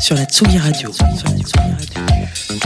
[0.00, 0.90] sur la Tsugi Radio.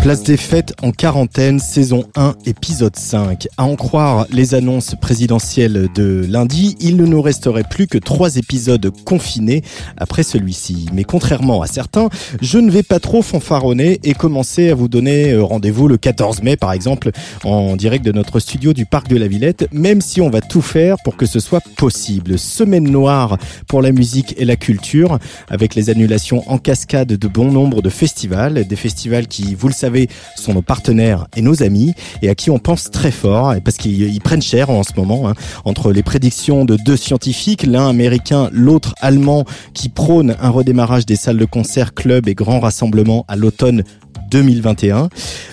[0.03, 3.49] Place des fêtes en quarantaine, saison 1, épisode 5.
[3.57, 8.37] À en croire les annonces présidentielles de lundi, il ne nous resterait plus que trois
[8.37, 9.63] épisodes confinés
[9.97, 10.87] après celui-ci.
[10.93, 12.09] Mais contrairement à certains,
[12.41, 16.43] je ne vais pas trop fanfaronner et commencer à vous donner euh, rendez-vous le 14
[16.43, 17.11] mai par exemple
[17.45, 20.63] en direct de notre studio du Parc de la Villette, même si on va tout
[20.63, 22.39] faire pour que ce soit possible.
[22.39, 27.51] Semaine noire pour la musique et la culture, avec les annulations en cascade de bon
[27.51, 31.95] nombre de festivals, des festivals qui, vous le savez, sont nos partenaires et nos amis
[32.23, 35.35] et à qui on pense très fort parce qu'ils prennent cher en ce moment hein,
[35.65, 39.45] entre les prédictions de deux scientifiques, l'un américain, l'autre allemand,
[39.75, 43.83] qui prônent un redémarrage des salles de concert, clubs et grands rassemblements à l'automne
[44.31, 45.09] 2021,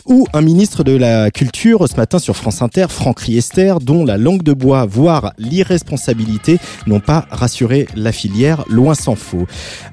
[0.06, 4.18] ou un ministre de la Culture ce matin sur France Inter, Franck Riester, dont la
[4.18, 9.48] langue de bois, voire l'irresponsabilité, n'ont pas rassuré la filière, loin s'en faut.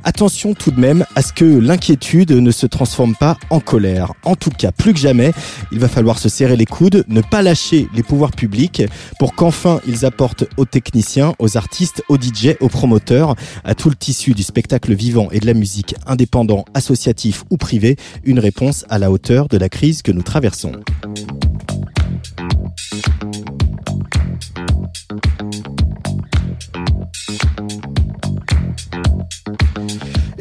[0.04, 4.12] Attention tout de même à ce que l'inquiétude ne se transforme pas en colère.
[4.24, 5.32] En tout cas, plus que jamais,
[5.70, 8.82] il va falloir se serrer les coudes, ne pas lâcher les pouvoirs publics
[9.18, 13.96] pour qu'enfin ils apportent aux techniciens, aux artistes, aux DJ, aux promoteurs, à tout le
[13.96, 18.98] tissu du spectacle vivant et de la musique indépendant, associatif ou privé, une réponse à
[18.98, 20.72] la hauteur de la crise que nous traversons.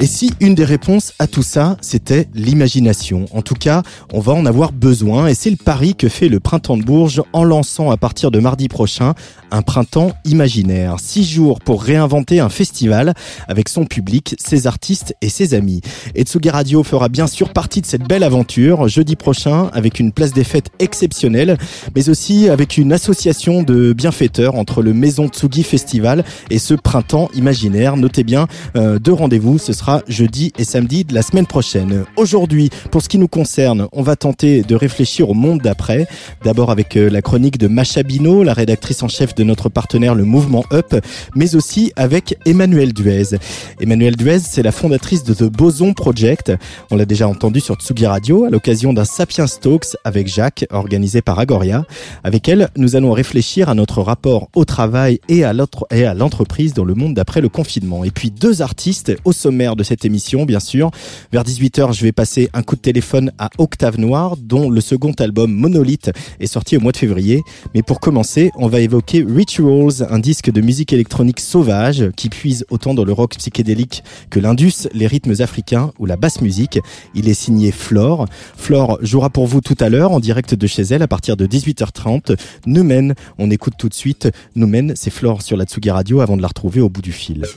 [0.02, 3.28] Et si une des réponses à tout ça, c'était l'imagination?
[3.34, 6.40] En tout cas, on va en avoir besoin et c'est le pari que fait le
[6.40, 9.14] Printemps de Bourges en lançant à partir de mardi prochain
[9.52, 10.96] un printemps imaginaire.
[11.00, 13.14] Six jours pour réinventer un festival
[13.48, 15.82] avec son public, ses artistes et ses amis.
[16.16, 20.14] Et Tsugi Radio fera bien sûr partie de cette belle aventure jeudi prochain avec une
[20.14, 21.60] place des fêtes exceptionnelle,
[21.96, 27.30] mais aussi avec une association de bienfaiteurs entre le Maison Tsugi Festival et ce printemps
[27.36, 27.98] imaginaire.
[27.98, 32.06] Notez bien, euh, deux rendez-vous, ce sera jeudi et samedi de la semaine prochaine.
[32.18, 36.08] Aujourd'hui, pour ce qui nous concerne, on va tenter de réfléchir au monde d'après.
[36.44, 40.16] D'abord avec euh, la chronique de Macha Bino, la rédactrice en chef de notre partenaire
[40.16, 40.96] le Mouvement Up,
[41.36, 43.38] mais aussi avec Emmanuel Duez.
[43.80, 46.52] Emmanuel Duez, c'est la fondatrice de The Boson Project.
[46.90, 51.22] On l'a déjà entendu sur Tsugi Radio à l'occasion d'un Sapiens Talks avec Jacques, organisé
[51.22, 51.86] par Agoria.
[52.24, 56.94] Avec elle, nous allons réfléchir à notre rapport au travail et à l'entreprise dans le
[56.94, 58.04] monde d'après le confinement.
[58.04, 60.92] Et puis deux artistes au sommaire de de cette émission, bien sûr.
[61.32, 65.12] Vers 18h, je vais passer un coup de téléphone à Octave Noir, dont le second
[65.14, 67.42] album Monolith est sorti au mois de février.
[67.74, 72.64] Mais pour commencer, on va évoquer Rituals, un disque de musique électronique sauvage qui puise
[72.70, 76.80] autant dans le rock psychédélique que l'indus, les rythmes africains ou la basse musique.
[77.16, 78.28] Il est signé Flore.
[78.56, 81.48] Flore jouera pour vous tout à l'heure en direct de chez elle à partir de
[81.48, 82.38] 18h30.
[82.68, 84.30] Numen, on écoute tout de suite.
[84.56, 87.48] Numen, c'est Flore sur la Tsugi Radio avant de la retrouver au bout du fil.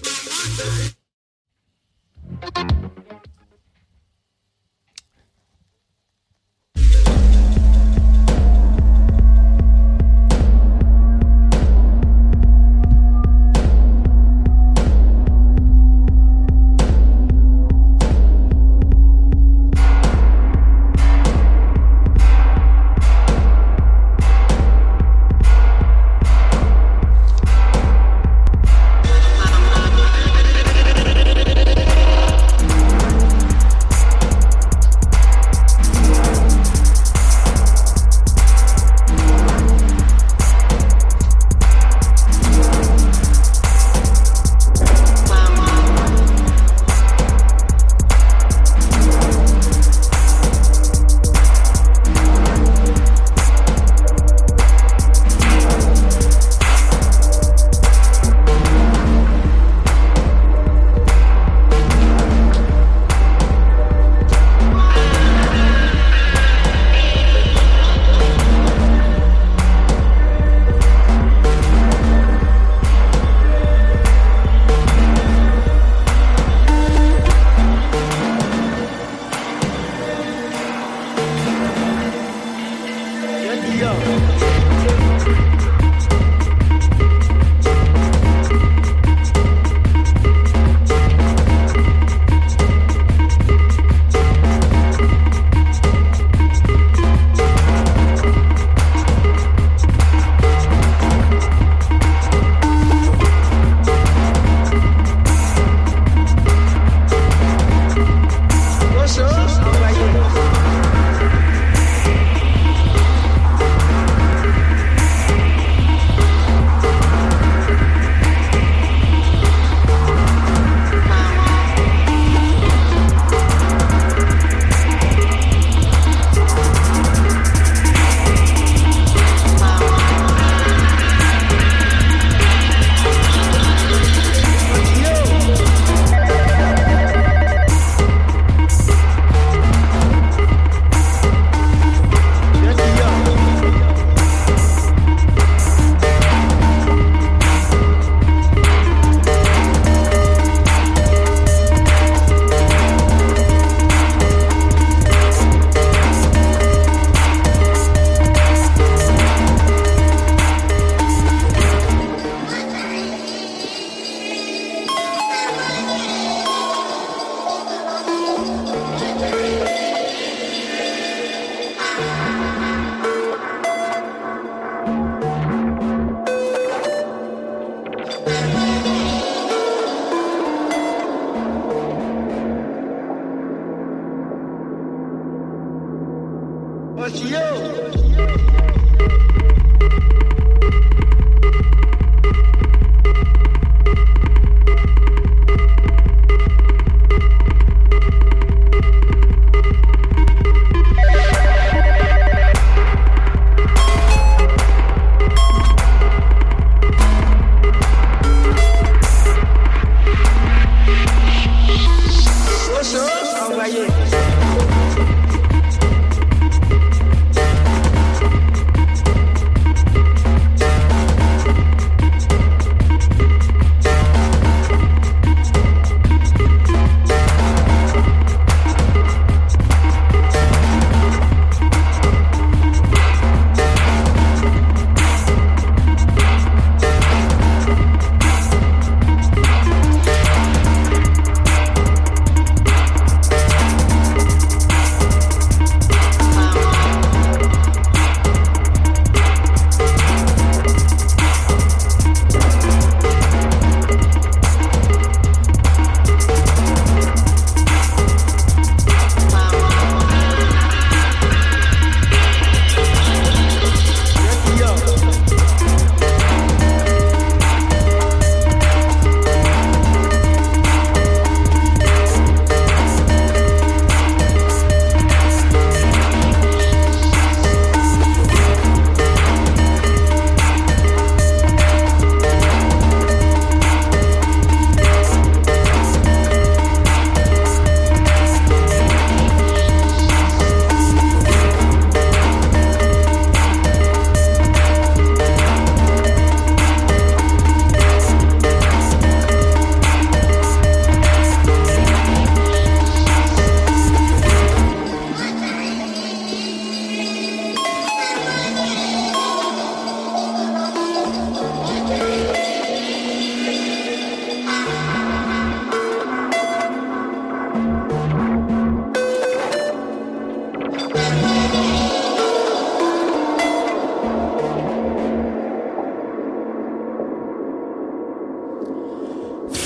[2.43, 3.04] Thank you.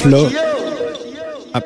[0.08, 0.30] Flore.
[1.52, 1.60] Ah,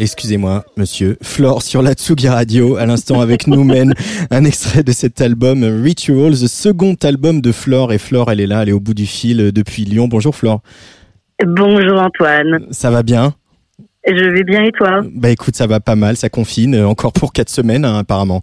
[0.00, 1.16] excusez-moi, monsieur.
[1.22, 3.94] Flore sur la Tsugi Radio, à l'instant avec nous mène
[4.32, 7.92] un extrait de cet album Rituals, second album de Flore.
[7.92, 10.08] Et Flore, elle est là, elle est au bout du fil depuis Lyon.
[10.08, 10.60] Bonjour Flore.
[11.46, 12.66] Bonjour Antoine.
[12.72, 13.34] Ça va bien?
[14.04, 15.02] Je vais bien et toi?
[15.14, 18.42] Bah écoute, ça va pas mal, ça confine, encore pour quatre semaines hein, apparemment.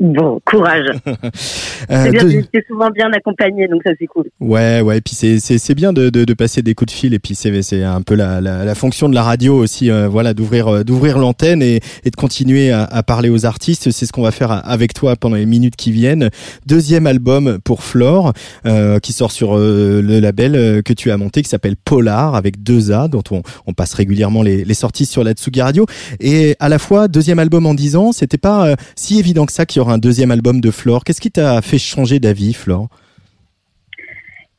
[0.00, 0.86] Bon, courage.
[1.90, 2.12] euh,
[2.54, 4.26] c'est souvent bien accompagné, donc ça c'est cool.
[4.38, 7.14] Ouais, ouais, et puis c'est c'est bien de, de, de, passer des coups de fil,
[7.14, 10.06] et puis c'est c'est un peu la, la, la, fonction de la radio aussi, euh,
[10.06, 13.90] voilà, d'ouvrir euh, d'ouvrir l'antenne et, et de continuer à, à parler aux artistes.
[13.90, 16.30] C'est ce qu'on va faire avec toi pendant les minutes qui viennent.
[16.64, 18.34] Deuxième album pour Flore,
[18.66, 22.62] euh, qui sort sur euh, le label que tu as monté, qui s'appelle Polar avec
[22.62, 25.86] deux A, dont on, on passe régulièrement les, les sorties sur la Tsugi Radio.
[26.20, 29.66] Et à la fois deuxième album en dix ans, c'était pas si évident que ça
[29.66, 31.04] qu'il un deuxième album de Flore.
[31.04, 32.88] Qu'est-ce qui t'a fait changer d'avis, Flore?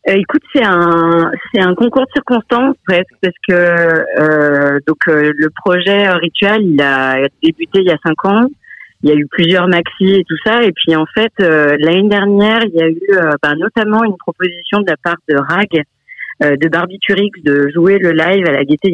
[0.08, 6.10] Euh, écoute, c'est un concours de circonstances presque parce que euh, donc euh, le projet
[6.10, 8.48] Ritual il a débuté il y a cinq ans.
[9.04, 12.60] Il y a eu plusieurs maxi et tout ça et puis en fait l'année dernière
[12.66, 13.00] il y a eu
[13.42, 15.84] bah, notamment une proposition de la part de Rag
[16.42, 18.90] de Barbiturix de jouer le live à la Gaîté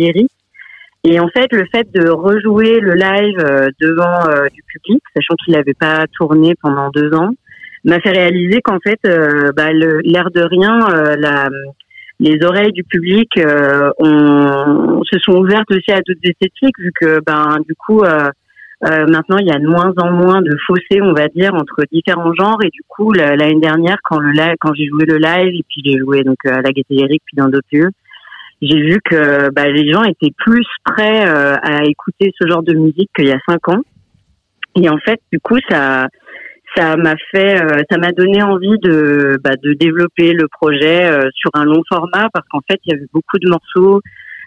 [1.08, 5.36] et en fait, le fait de rejouer le live euh, devant euh, du public, sachant
[5.36, 7.30] qu'il n'avait pas tourné pendant deux ans,
[7.84, 10.80] m'a fait réaliser qu'en fait, euh, bah, l'air de rien,
[11.20, 11.50] la,
[12.20, 13.30] les oreilles du public
[14.00, 18.02] ont, se sont ouvertes aussi à d'autres esthétiques, vu que ben du coup,
[18.82, 22.34] maintenant il y a de moins en moins de fossés, on va dire, entre différents
[22.34, 22.58] genres.
[22.64, 26.00] Et du coup, l'année dernière, quand le quand j'ai joué le live, et puis j'ai
[26.00, 27.92] joué donc à la Gaîté puis dans d'autres lieux
[28.66, 32.74] j'ai vu que bah, les gens étaient plus prêts euh, à écouter ce genre de
[32.74, 33.82] musique qu'il y a cinq ans.
[34.76, 36.08] Et en fait, du coup, ça,
[36.76, 41.30] ça m'a fait, euh, ça m'a donné envie de, bah, de développer le projet euh,
[41.36, 44.02] sur un long format parce qu'en fait, il y avait beaucoup de morceaux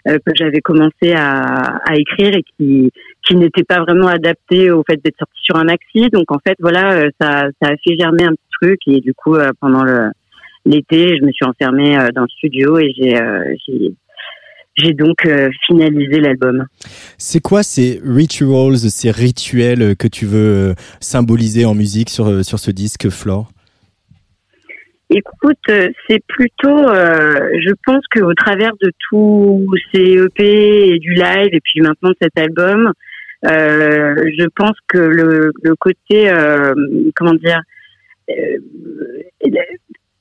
[0.05, 2.89] que j'avais commencé à, à, écrire et qui,
[3.21, 6.09] qui n'étaient pas vraiment adaptés au fait d'être sortis sur un maxi.
[6.09, 9.35] Donc en fait, voilà, ça, ça a fait germer un petit truc et du coup,
[9.59, 10.09] pendant le
[10.65, 13.13] l'été, je me suis enfermée dans le studio et j'ai
[14.75, 16.65] j'ai donc euh, finalisé l'album.
[17.17, 22.43] C'est quoi ces rituals, ces rituels que tu veux euh, symboliser en musique sur, euh,
[22.43, 23.51] sur ce disque, Flore?
[25.11, 25.57] Écoute,
[26.07, 31.81] c'est plutôt, je pense qu'au travers de tous ces EP et du live et puis
[31.81, 32.93] maintenant de cet album,
[33.41, 36.31] je pense que le, le côté,
[37.15, 37.59] comment dire,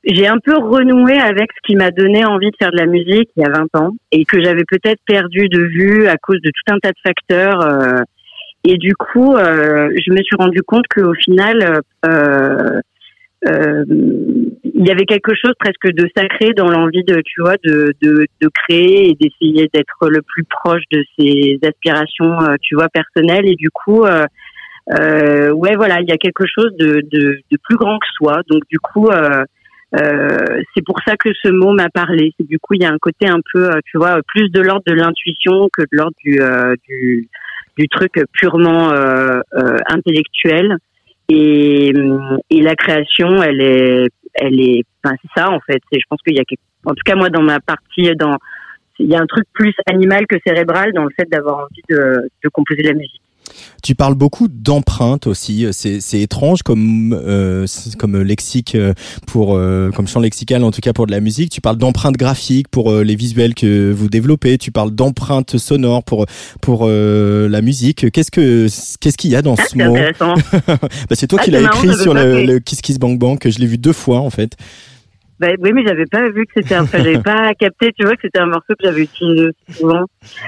[0.09, 3.31] j'ai un peu renoué avec ce qui m'a donné envie de faire de la musique
[3.37, 6.51] il y a 20 ans et que j'avais peut-être perdu de vue à cause de
[6.51, 7.61] tout un tas de facteurs.
[7.61, 8.03] Euh,
[8.65, 12.81] et du coup, euh, je me suis rendu compte qu'au final, euh,
[13.47, 13.85] euh,
[14.65, 18.27] il y avait quelque chose presque de sacré dans l'envie de, tu vois, de, de,
[18.41, 23.47] de créer et d'essayer d'être le plus proche de ses aspirations, euh, tu vois, personnelles.
[23.47, 27.77] Et du coup, euh, ouais, voilà, il y a quelque chose de, de, de, plus
[27.77, 28.41] grand que soi.
[28.49, 29.45] Donc du coup, euh,
[29.93, 32.35] c'est pour ça que ce mot m'a parlé.
[32.41, 34.85] Du coup, il y a un côté un peu, euh, tu vois, plus de l'ordre
[34.87, 37.29] de l'intuition que de l'ordre du, euh, du,
[37.77, 38.91] du truc purement
[39.89, 40.77] intellectuel.
[41.31, 41.93] Et,
[42.51, 45.83] et la création, elle est, elle est, enfin, c'est ça en fait.
[45.93, 46.45] je pense qu'il y a,
[46.87, 48.39] en tout cas moi dans ma partie, dans,
[48.99, 52.29] il y a un truc plus animal que cérébral dans le fait d'avoir envie de,
[52.43, 53.21] de composer la musique.
[53.83, 55.67] Tu parles beaucoup d'empreintes aussi.
[55.73, 57.67] C'est étrange comme euh,
[57.99, 58.93] comme lexique euh,
[59.27, 61.51] pour euh, comme champ lexical en tout cas pour de la musique.
[61.51, 64.59] Tu parles d'empreintes graphiques pour les visuels que vous développez.
[64.59, 66.27] Tu parles d'empreintes sonores pour
[66.61, 68.11] pour la musique.
[68.11, 68.67] Qu'est-ce que
[69.01, 69.95] qu'est-ce qu'il y a dans ah, ce mot
[70.67, 70.77] bah,
[71.13, 73.59] C'est toi ah, qui l'as écrit sur le, le, Kiss Kiss Bang Bang que je
[73.59, 74.57] l'ai vu deux fois en fait.
[75.41, 78.23] Bah, oui, mais j'avais pas vu que c'était un, j'avais pas capté, tu vois, que
[78.23, 80.05] c'était un morceau que j'avais utilisé souvent.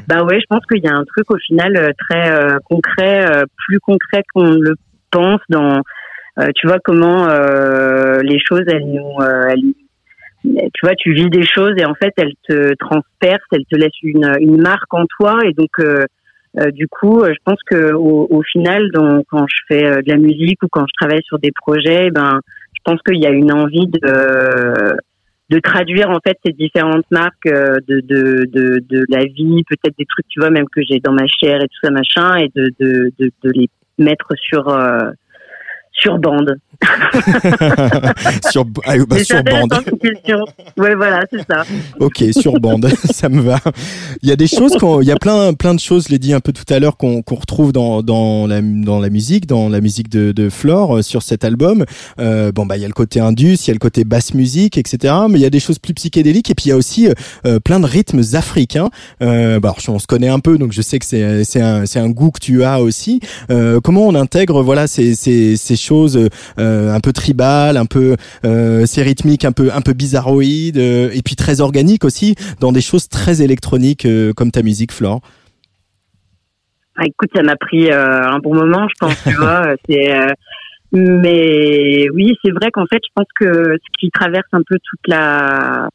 [0.09, 3.25] Bah ouais, je pense qu'il y a un truc au final euh, très euh, concret,
[3.31, 4.75] euh, plus concret qu'on le
[5.13, 5.81] pense dans,
[6.55, 7.27] tu vois, comment
[8.23, 9.75] les choses, elles nous, elles,
[10.45, 14.03] tu vois, tu vis des choses et en fait, elles te transpercent, elles te laissent
[14.03, 15.71] une, une marque en toi et donc,
[16.73, 20.63] du coup, je pense que au, au final, donc, quand je fais de la musique
[20.63, 22.41] ou quand je travaille sur des projets, ben
[22.81, 24.97] je pense qu'il y a une envie de
[25.51, 29.97] de traduire en fait ces différentes marques euh, de de de, de la vie, peut-être
[29.99, 32.51] des trucs tu vois même que j'ai dans ma chair et tout ça machin, et
[32.55, 33.69] de de de, de les
[33.99, 35.11] mettre sur euh,
[36.01, 36.59] sur bande.
[38.51, 39.75] sur, ah, bah, sur bande.
[40.79, 41.65] Ouais, voilà, c'est ça.
[41.99, 43.59] ok, sur bande, ça me va.
[44.23, 46.33] Il y a des choses il y a plein, plein de choses, je l'ai dit
[46.33, 49.69] un peu tout à l'heure, qu'on qu'on retrouve dans, dans la, dans la musique, dans
[49.69, 51.85] la musique de, de Flore euh, sur cet album.
[52.19, 54.33] Euh, bon bah il y a le côté indus, il y a le côté basse
[54.33, 55.15] musique, etc.
[55.29, 57.15] Mais il y a des choses plus psychédéliques et puis il y a aussi euh,
[57.47, 58.91] euh plein de rythmes africains.
[59.23, 61.99] Euh, bah, on se connaît un peu, donc je sais que c'est c'est un c'est
[61.99, 63.21] un goût que tu as aussi.
[63.51, 68.17] Euh, comment on intègre voilà ces ces, ces choses euh, un peu tribal, un peu
[68.45, 72.73] euh, c'est rythmique, un peu un peu bizarroïde, euh, et puis très organique aussi dans
[72.73, 74.07] des choses très électroniques
[74.37, 75.21] comme ta musique, Flore.
[76.97, 79.23] Ah, écoute, ça m'a pris un bon moment, je pense.
[79.25, 79.75] Tu vois,
[80.93, 85.07] mais oui, c'est vrai qu'en fait, je pense que ce qui traverse un peu toute
[85.07, 85.89] la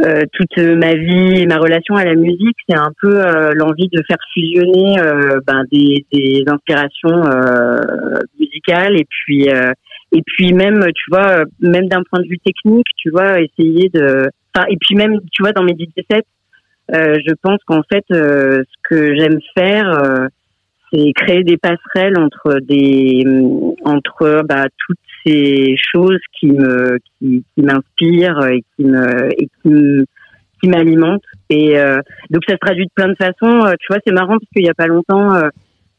[0.00, 3.88] euh, toute ma vie et ma relation à la musique, c'est un peu euh, l'envie
[3.88, 7.24] de faire fusionner euh, ben, des, des inspirations
[8.38, 9.48] musicales et puis
[10.12, 14.28] et puis même tu vois même d'un point de vue technique, tu vois essayer de
[14.54, 16.24] enfin et puis même tu vois dans mes 17
[16.90, 20.28] je pense qu'en fait ce que j'aime faire
[20.92, 23.24] c'est créer des passerelles entre des
[23.84, 30.04] entre bah, toutes ces choses qui me qui, qui m'inspirent et qui me et qui
[30.60, 31.22] qui m'alimentent.
[31.50, 33.66] Et euh, donc ça se traduit de plein de façons.
[33.66, 35.48] Euh, tu vois c'est marrant parce qu'il y a pas longtemps euh,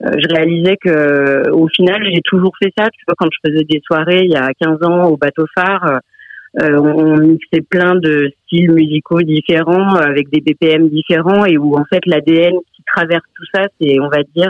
[0.01, 2.89] je réalisais que au final j'ai toujours fait ça.
[2.89, 5.99] Tu vois quand je faisais des soirées il y a 15 ans au bateau phare
[6.61, 12.03] on mixait plein de styles musicaux différents avec des BPM différents et où en fait
[12.07, 14.49] l'ADN qui traverse tout ça c'est on va dire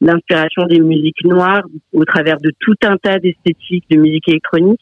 [0.00, 4.80] l'inspiration des musiques noires au travers de tout un tas d'esthétiques de musique électronique.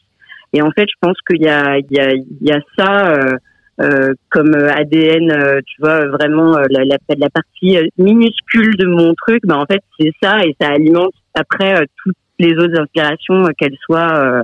[0.53, 3.13] Et en fait, je pense qu'il y a, il y a, il y a ça
[3.13, 3.37] euh,
[3.81, 9.13] euh, comme ADN, euh, tu vois, vraiment euh, la, la, la, partie minuscule de mon
[9.15, 9.41] truc.
[9.43, 14.43] Ben en fait, c'est ça et ça alimente après toutes les autres inspirations, qu'elles soient,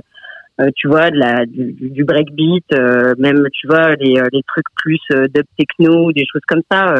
[0.76, 2.64] tu vois, de la, du, du breakbeat,
[3.18, 5.00] même, tu vois, les, les trucs plus
[5.34, 6.94] dub techno, des choses comme ça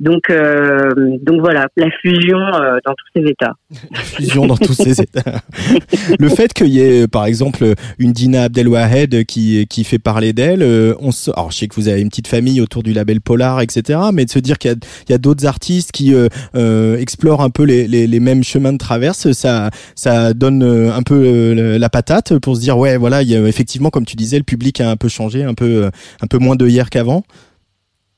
[0.00, 3.54] donc, euh, donc voilà, la fusion euh, dans tous ces états.
[3.90, 5.40] la fusion dans tous ces états.
[6.20, 10.62] le fait qu'il y ait, par exemple, une Dina Abdelwahed qui, qui fait parler d'elle,
[10.62, 11.32] euh, on se...
[11.32, 14.24] alors je sais que vous avez une petite famille autour du label Polar, etc., mais
[14.24, 14.70] de se dire qu'il
[15.08, 16.14] y a, a d'autres artistes qui
[16.98, 21.54] explorent un peu les, les, les, mêmes chemins de traverse, ça, ça donne un peu
[21.76, 24.44] la patate pour se dire, ouais, voilà, il y a, effectivement, comme tu disais, le
[24.44, 25.90] public a un peu changé, un peu,
[26.20, 27.24] un peu moins de hier qu'avant.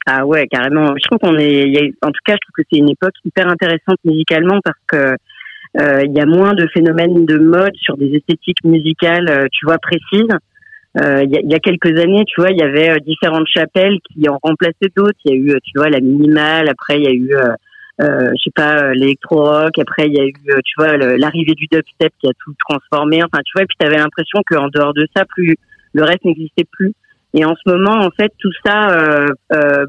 [0.06, 0.94] Ah ouais, carrément.
[0.96, 3.14] Je trouve qu'on est, y a, en tout cas, je trouve que c'est une époque
[3.24, 5.16] hyper intéressante musicalement parce que
[5.78, 9.66] euh, il y a moins de phénomènes de mode sur des esthétiques musicales, euh, tu
[9.66, 10.34] vois, précises.
[11.00, 13.98] Euh, il y, a, y, a, quelques années, tu vois, il y avait différentes chapelles
[14.08, 15.18] qui en remplaçaient d'autres.
[15.24, 16.68] Il y a eu, tu vois, la minimale.
[16.68, 17.30] Après, il y a eu,
[18.00, 19.78] je sais pas, l'électro-rock.
[19.78, 23.22] Après, il y a eu, tu vois, l'arrivée du dubstep qui a tout transformé.
[23.22, 25.56] Enfin, tu vois, et puis tu avais l'impression qu'en dehors de ça, plus
[25.92, 26.92] le reste n'existait plus.
[27.34, 29.86] Et en ce moment, en fait, tout ça euh, euh,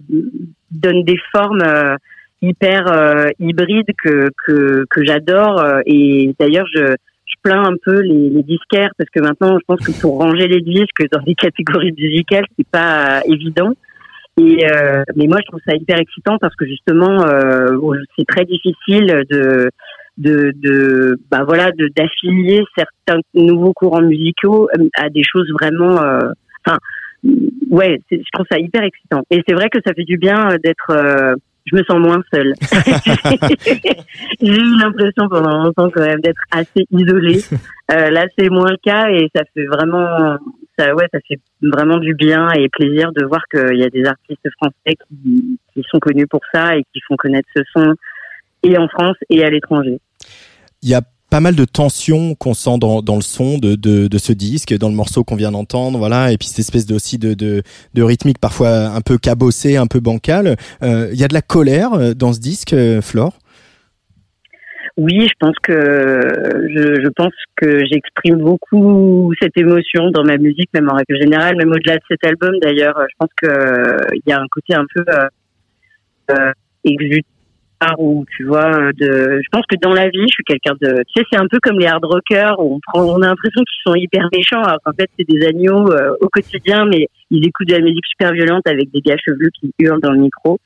[0.69, 1.95] donne des formes euh,
[2.41, 5.63] hyper euh, hybrides que que, que j'adore.
[5.85, 6.93] Et d'ailleurs, je,
[7.25, 10.47] je plains un peu les, les, disquaires parce que maintenant, je pense que pour ranger
[10.47, 13.73] les disques dans des catégories musicales, c'est pas évident.
[14.39, 14.65] Et
[15.17, 17.17] mais moi, je trouve ça hyper excitant parce que justement,
[18.17, 19.69] c'est très difficile de
[20.17, 25.99] de, de bah voilà d'affilier certains nouveaux courants musicaux à des choses vraiment
[26.65, 26.77] enfin
[27.23, 29.23] ouais, je trouve ça hyper excitant.
[29.29, 30.91] Et c'est vrai que ça fait du bien euh, d'être.
[30.91, 32.53] Euh, je me sens moins seule.
[34.41, 37.41] J'ai eu l'impression pendant longtemps quand même d'être assez isolée.
[37.91, 40.37] Euh, là, c'est moins le cas et ça fait vraiment,
[40.77, 44.05] ça, ouais, ça fait vraiment du bien et plaisir de voir qu'il y a des
[44.05, 47.93] artistes français qui, qui sont connus pour ça et qui font connaître ce son
[48.63, 49.99] et en France et à l'étranger.
[50.81, 54.17] Il y a pas mal de tensions qu'on sent dans, dans le son de, de,
[54.17, 57.17] ce disque, dans le morceau qu'on vient d'entendre, voilà, et puis cette espèce de, aussi
[57.17, 60.57] de, de, rythmique parfois un peu cabossé, un peu bancal.
[60.83, 63.33] Euh, il y a de la colère euh, dans ce disque, euh, Flore?
[64.97, 70.89] Oui, je pense que je, pense que j'exprime beaucoup cette émotion dans ma musique, même
[70.89, 72.59] en règle générale, même au-delà de cet album.
[72.61, 75.05] D'ailleurs, je pense que il y a un côté un peu
[76.31, 76.51] euh,
[77.97, 81.13] ou tu vois de je pense que dans la vie je suis quelqu'un de tu
[81.21, 83.95] sais c'est un peu comme les hard rockers on prend on a l'impression qu'ils sont
[83.95, 87.75] hyper méchants alors qu'en fait c'est des agneaux euh, au quotidien mais ils écoutent de
[87.75, 90.59] la musique super violente avec des gars chevelus qui hurlent dans le micro.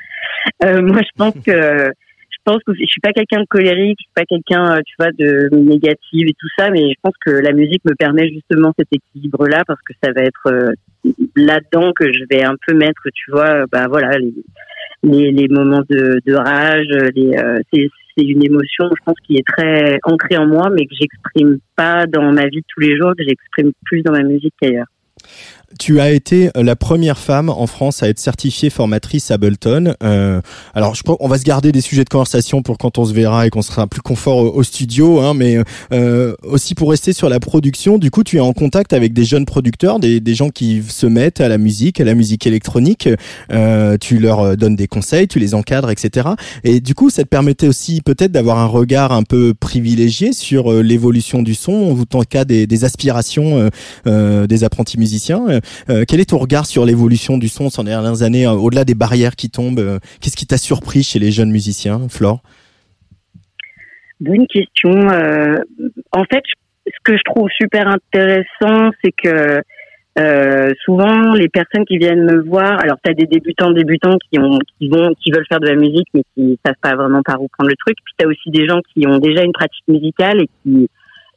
[0.64, 1.92] Euh, moi je pense que
[2.30, 4.96] je pense que je suis pas quelqu'un de colérique je suis pas quelqu'un euh, tu
[5.00, 8.74] vois de négatif et tout ça mais je pense que la musique me permet justement
[8.78, 10.74] cet équilibre là parce que ça va être euh,
[11.36, 14.34] là-dedans que je vais un peu mettre tu vois bah voilà les,
[15.06, 20.48] les, moments de, rage, euh, c'est une émotion, je pense, qui est très ancrée en
[20.48, 24.02] moi, mais que j'exprime pas dans ma vie de tous les jours, que j'exprime plus
[24.02, 24.88] dans ma musique qu'ailleurs.
[25.80, 29.94] Tu as été euh, la première femme en France à être certifiée formatrice Ableton.
[30.04, 30.42] Euh,
[30.74, 33.14] alors, je pense on va se garder des sujets de conversation pour quand on se
[33.14, 35.58] verra et qu'on sera plus confort au, studio, hein, mais
[35.92, 37.98] euh, aussi pour rester sur la production.
[37.98, 41.40] Du coup, tu es en contact avec des jeunes producteurs, des, gens qui se mettent
[41.40, 43.10] à la musique, à la musique électronique.
[43.52, 46.30] Euh, tu leur donnes des conseils, tu les encadres, etc.
[46.64, 50.72] Et du coup, ça te permettait aussi peut-être d'avoir un regard un peu privilégié sur
[50.72, 53.70] euh, l'évolution du son, en tant cas des, des aspirations
[54.08, 55.55] euh, des apprentis musiciens.
[55.90, 58.96] Euh, quel est ton regard sur l'évolution du son ces dernières années, euh, au-delà des
[58.96, 62.42] barrières qui tombent euh, Qu'est-ce qui t'a surpris chez les jeunes musiciens, Flore?
[64.20, 65.08] Bonne question.
[66.12, 66.44] en fait,
[66.88, 69.62] ce que je trouve super intéressant, c'est que
[70.86, 74.58] souvent les personnes qui viennent me voir, alors tu as des débutants débutants qui ont
[74.80, 77.50] qui vont qui veulent faire de la musique mais qui savent pas vraiment par où
[77.50, 80.44] prendre le truc, puis tu as aussi des gens qui ont déjà une pratique musicale
[80.44, 80.90] et qui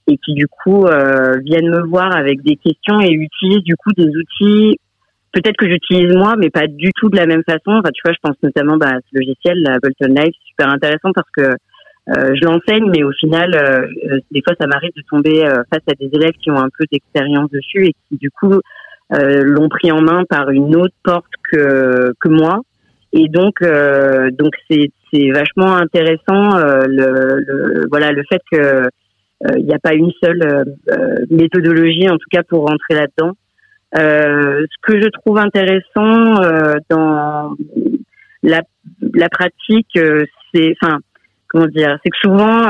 [0.08, 3.92] et qui du coup euh, viennent me voir avec des questions et utilisent du coup
[3.96, 4.78] des outils
[5.32, 7.72] peut-être que j'utilise moi mais pas du tout de la même façon.
[7.72, 11.28] Enfin tu vois je pense notamment bah, ce logiciel la Bolton Live super intéressant parce
[11.36, 15.40] que euh, je l'enseigne mais au final euh, euh, des fois ça m'arrive de tomber
[15.70, 18.60] face à des élèves qui ont un peu d'expérience dessus et qui du coup
[19.10, 22.60] l'ont pris en main par une autre porte que que moi.
[23.12, 28.88] Et donc donc c'est c'est vachement intéressant le, le voilà le fait que
[29.40, 32.94] il euh, n'y a pas une seule euh, euh, méthodologie, en tout cas pour rentrer
[32.94, 33.34] là-dedans.
[33.94, 36.34] ce que je trouve intéressant
[36.90, 37.54] dans
[38.42, 38.60] la,
[39.14, 39.98] la pratique,
[40.52, 40.98] c'est, enfin,
[41.48, 42.68] comment dire, c'est que souvent,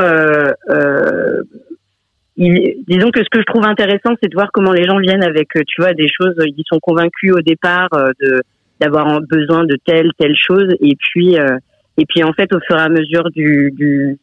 [2.37, 5.49] disons que ce que je trouve intéressant, c'est de voir comment les gens viennent avec,
[5.53, 6.35] tu vois, des choses.
[6.39, 7.89] Ils sont convaincus au départ
[8.21, 8.43] de
[8.81, 12.81] d'avoir besoin de telle telle chose, et puis et puis en fait, au fur et
[12.81, 14.19] à mesure du, du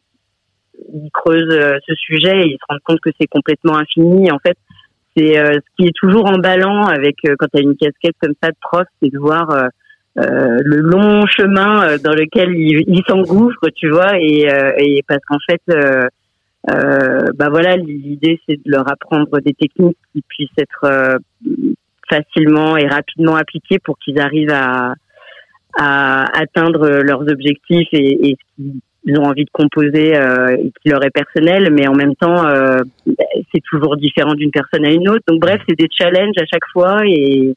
[0.92, 4.30] ils creusent euh, ce sujet et ils se rendent compte que c'est complètement infini.
[4.30, 4.56] En fait,
[5.16, 8.34] c'est euh, ce qui est toujours emballant avec euh, quand tu as une casquette comme
[8.42, 9.68] ça de prof, c'est de voir
[10.18, 15.60] le long chemin dans lequel ils il s'engouffrent, tu vois, et, et parce qu'en fait,
[16.66, 21.18] bah voilà, l'idée c'est de leur apprendre des techniques qui puissent être
[22.08, 24.94] facilement et rapidement appliquées pour qu'ils arrivent à,
[25.78, 30.88] à atteindre leurs objectifs et, et ce qui ils ont envie de composer euh, qui
[30.88, 32.80] leur est personnel, mais en même temps, euh,
[33.54, 35.22] c'est toujours différent d'une personne à une autre.
[35.28, 37.54] Donc bref, c'est des challenges à chaque fois et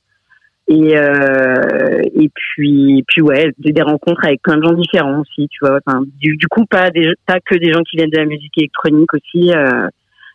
[0.68, 5.58] et euh, et puis puis ouais, des, rencontres avec plein de gens différents aussi, tu
[5.62, 5.80] vois.
[5.86, 8.56] Enfin, du, du coup, pas des, pas que des gens qui viennent de la musique
[8.56, 9.52] électronique aussi.
[9.52, 9.88] Euh.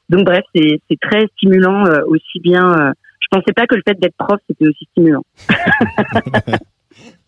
[0.08, 2.64] Donc bref, c'est c'est très stimulant euh, aussi bien.
[2.64, 5.22] Euh, je pensais pas que le fait d'être prof c'était aussi stimulant.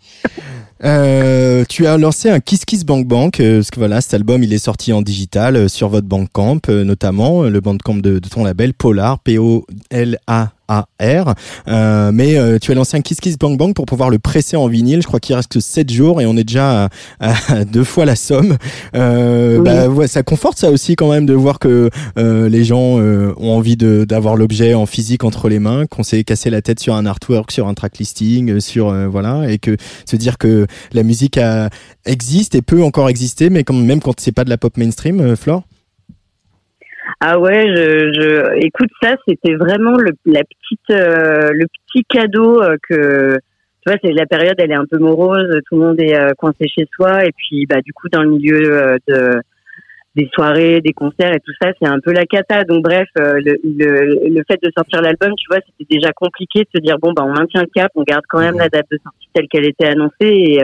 [0.85, 4.43] Euh, tu as lancé un Kiss Kiss Bank Bank, euh, parce que voilà, cet album
[4.43, 8.45] il est sorti en digital euh, sur votre Bandcamp, notamment le Bandcamp de, de ton
[8.45, 11.35] label Polar, P-O-L-A AR.
[11.69, 14.57] Euh, mais euh, tu as lancé un Kiss Kiss Bang Bang pour pouvoir le presser
[14.57, 15.03] en vinyle.
[15.03, 16.89] Je crois qu'il reste que 7 jours et on est déjà
[17.21, 18.57] à, deux fois la somme.
[18.95, 22.99] Euh, bah, ouais, ça conforte ça aussi quand même de voir que euh, les gens
[22.99, 26.81] euh, ont envie d'avoir l'objet en physique entre les mains, qu'on s'est cassé la tête
[26.81, 31.03] sur un artwork, sur un track listing, sur voilà, et que se dire que la
[31.03, 31.69] musique a,
[32.05, 35.37] existe et peut encore exister, mais quand même quand c'est pas de la pop mainstream,
[35.37, 35.63] Flore?
[37.21, 42.63] Ah ouais, je, je écoute ça, c'était vraiment le la petite euh, le petit cadeau
[42.63, 46.01] euh, que tu vois, c'est la période, elle est un peu morose, tout le monde
[46.01, 49.41] est euh, coincé chez soi et puis bah du coup dans le milieu de
[50.15, 52.65] des soirées, des concerts et tout ça, c'est un peu la cata.
[52.65, 56.69] Donc bref, le, le, le fait de sortir l'album, tu vois, c'était déjà compliqué de
[56.75, 58.99] se dire bon bah on maintient le cap, on garde quand même la date de
[59.03, 60.63] sortie telle qu'elle était annoncée et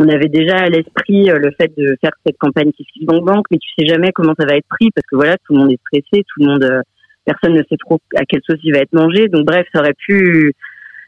[0.00, 3.24] on avait déjà à l'esprit euh, le fait de faire cette campagne qui se banque
[3.24, 5.60] banque, mais tu sais jamais comment ça va être pris parce que voilà, tout le
[5.60, 6.80] monde est stressé, tout le monde, euh,
[7.26, 9.28] personne ne sait trop à quelle sauce il va être mangé.
[9.28, 10.54] Donc bref, ça aurait pu,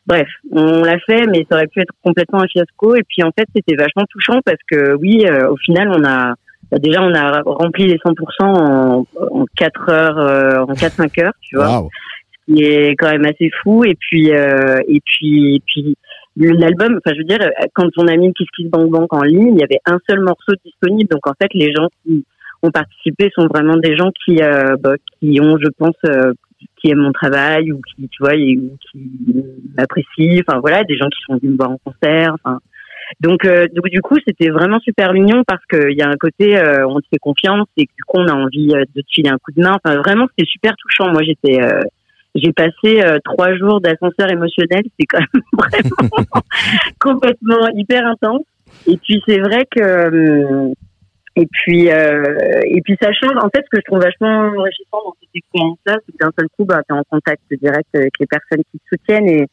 [0.06, 2.94] bref, on l'a fait, mais ça aurait pu être complètement un fiasco.
[2.94, 6.34] Et puis en fait, c'était vachement touchant parce que oui, euh, au final, on a
[6.70, 11.56] bah, déjà on a rempli les 100% en, en 4 heures, en 4-5 heures, tu
[11.56, 11.88] vois.
[12.46, 13.84] Ce qui est quand même assez fou.
[13.84, 15.96] Et puis, et puis, et puis
[16.36, 17.38] l'album, enfin je veux dire,
[17.74, 20.20] quand on a mis Kiss Kiss Bang Bang en ligne, il y avait un seul
[20.20, 21.10] morceau disponible.
[21.10, 22.24] Donc en fait, les gens qui
[22.62, 26.32] ont participé sont vraiment des gens qui, euh, bah, qui ont, je pense, euh,
[26.76, 29.44] qui aiment mon travail ou qui, tu vois, ou qui
[29.76, 30.42] m'apprécient.
[30.46, 32.34] Enfin voilà, des gens qui sont venus me voir en concert.
[32.34, 32.60] Enfin,
[33.20, 36.56] donc, euh, donc du coup, c'était vraiment super mignon parce qu'il y a un côté,
[36.56, 39.38] euh, on te fait confiance et du coup, on a envie de te filer un
[39.38, 39.76] coup de main.
[39.82, 41.12] Enfin, vraiment, c'était super touchant.
[41.12, 41.60] Moi, j'étais
[42.34, 44.82] j'ai passé euh, trois jours d'ascenseur émotionnel.
[44.98, 46.42] C'est quand même vraiment
[46.98, 48.44] complètement hyper intense.
[48.86, 50.72] Et puis c'est vrai que euh,
[51.34, 53.36] Et puis, euh, et puis ça change.
[53.36, 56.48] En fait, ce que je trouve vachement enrichissant dans cette expérience-là, c'est que d'un seul
[56.56, 59.46] coup, bah, tu es en contact direct avec les personnes qui te soutiennent et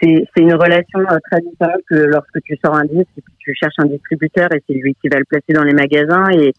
[0.00, 3.32] c'est, c'est une relation euh, très différente que lorsque tu sors un disque et que
[3.38, 6.28] tu cherches un distributeur et c'est lui qui va le placer dans les magasins.
[6.32, 6.52] Et,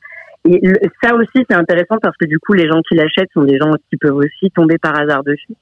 [0.45, 3.57] et ça aussi, c'est intéressant parce que du coup, les gens qui l'achètent sont des
[3.57, 5.53] gens qui peuvent aussi tomber par hasard dessus.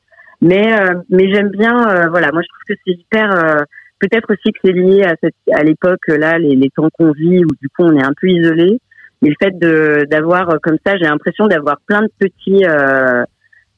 [0.42, 3.66] Mais, euh, mais j'aime bien, euh, voilà, moi je trouve que c'est hyper
[4.00, 7.46] peut-être aussi que c'est lié à cette à l'époque là les, les temps qu'on vit
[7.46, 8.80] où du coup on est un peu isolé
[9.22, 13.24] mais le fait de d'avoir euh, comme ça, j'ai l'impression d'avoir plein de petits, euh,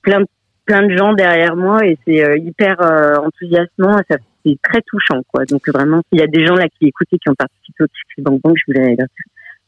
[0.01, 0.23] plein
[0.65, 3.97] plein de gens derrière moi et c'est euh, hyper euh, enthousiasmant.
[4.09, 5.43] Ça c'est très touchant quoi.
[5.45, 8.21] Donc vraiment, s'il y a des gens là qui écoutent et qui ont participé au
[8.21, 8.95] Bank Bank, je voulais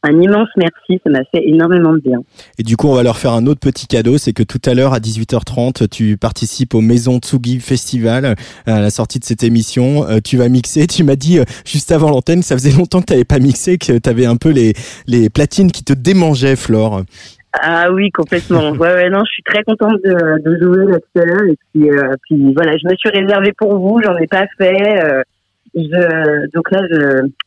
[0.06, 2.20] un immense merci, ça m'a fait énormément de bien.
[2.58, 4.74] Et du coup, on va leur faire un autre petit cadeau, c'est que tout à
[4.74, 10.08] l'heure à 18h30, tu participes au Maison Tsugi Festival à la sortie de cette émission.
[10.08, 10.86] Euh, tu vas mixer.
[10.86, 13.78] Tu m'as dit euh, juste avant l'antenne, ça faisait longtemps que tu n'avais pas mixé,
[13.78, 14.74] que tu avais un peu les
[15.06, 17.02] les platines qui te démangeaient, Flore.
[17.52, 18.70] Ah oui, complètement.
[18.72, 21.46] ouais, ouais, non, je suis très contente de, de jouer là tout à l'heure.
[21.48, 25.24] Et puis, euh, puis voilà, je me suis réservée pour vous, j'en ai pas fait.
[25.74, 26.82] je, donc là,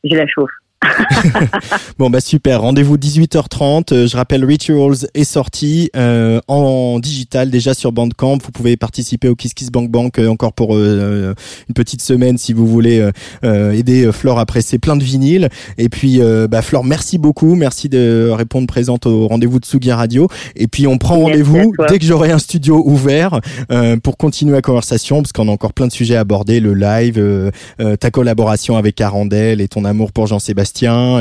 [0.04, 0.52] j'ai la chauffe.
[2.00, 3.94] bon bah super, rendez-vous 18h30.
[3.94, 8.38] Euh, je rappelle Rituals est sorti euh, en digital déjà sur Bandcamp.
[8.44, 11.36] Vous pouvez participer au Kiss Kiss Bank Bank euh, encore pour une
[11.76, 13.08] petite semaine si vous voulez
[13.44, 15.50] aider Flore à presser plein de vinyles.
[15.78, 20.28] Et puis bah Flore, merci beaucoup, merci de répondre présente au rendez-vous de Sugi Radio.
[20.56, 23.39] Et puis on prend rendez-vous dès que j'aurai un studio ouvert
[24.04, 27.52] pour continuer la conversation parce qu'on a encore plein de sujets à aborder, le live,
[28.00, 30.69] ta collaboration avec Arandel et ton amour pour Jean-Sébastien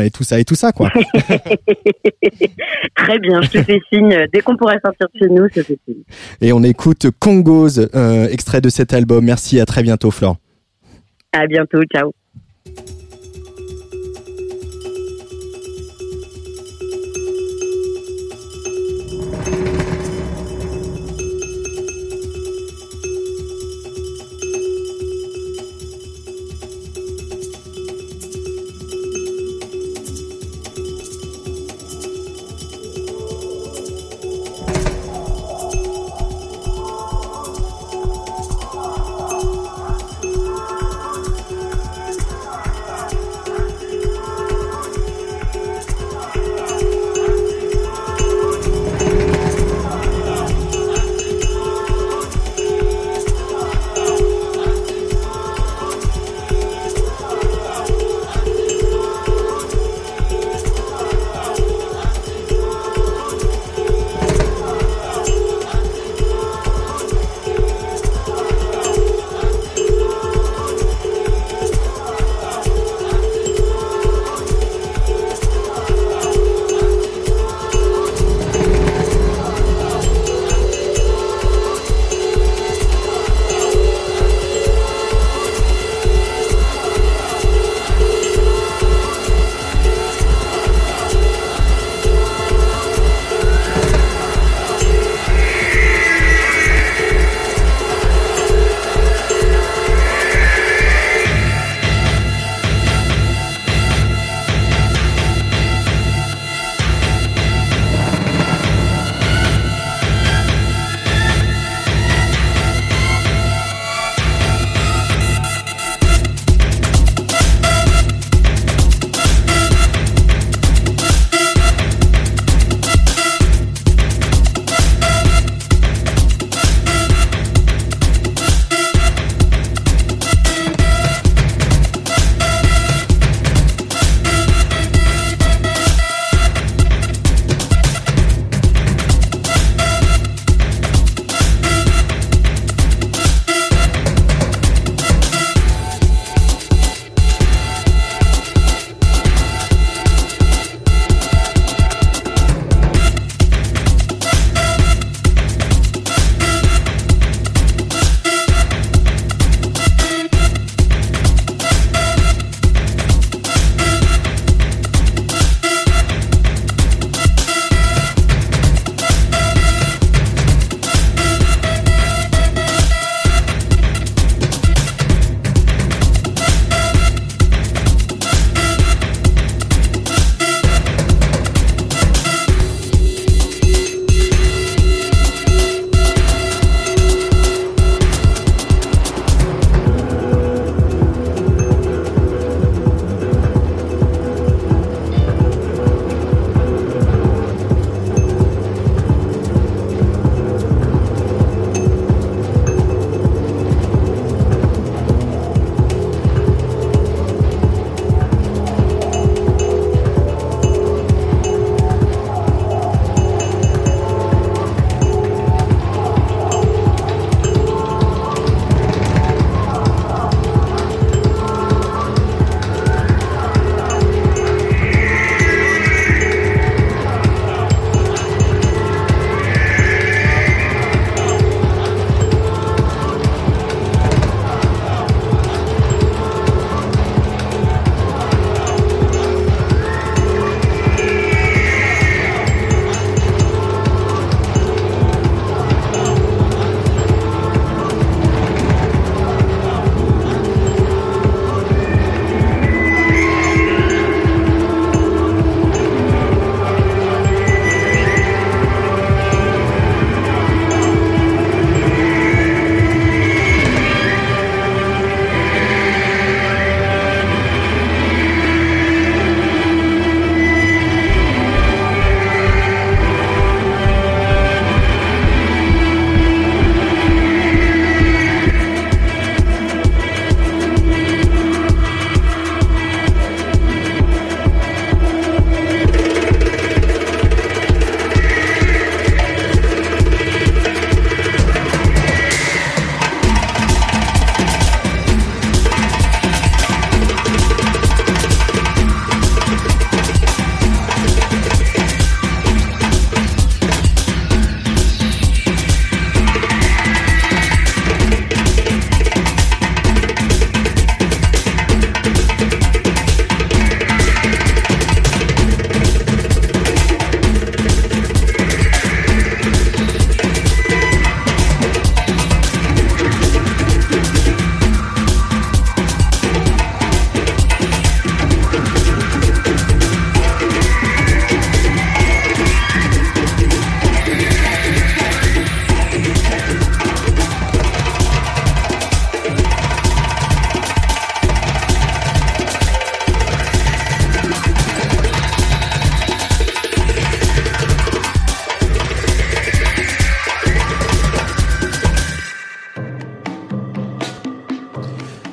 [0.00, 0.90] et tout ça et tout ça quoi.
[2.94, 4.26] Très bien, je te fais signe.
[4.32, 6.02] Dès qu'on pourrait sortir de chez nous, je te fais signe.
[6.40, 9.24] Et on écoute Congos, euh, extrait de cet album.
[9.24, 10.36] Merci, à très bientôt Flore.
[11.32, 12.12] À bientôt, ciao.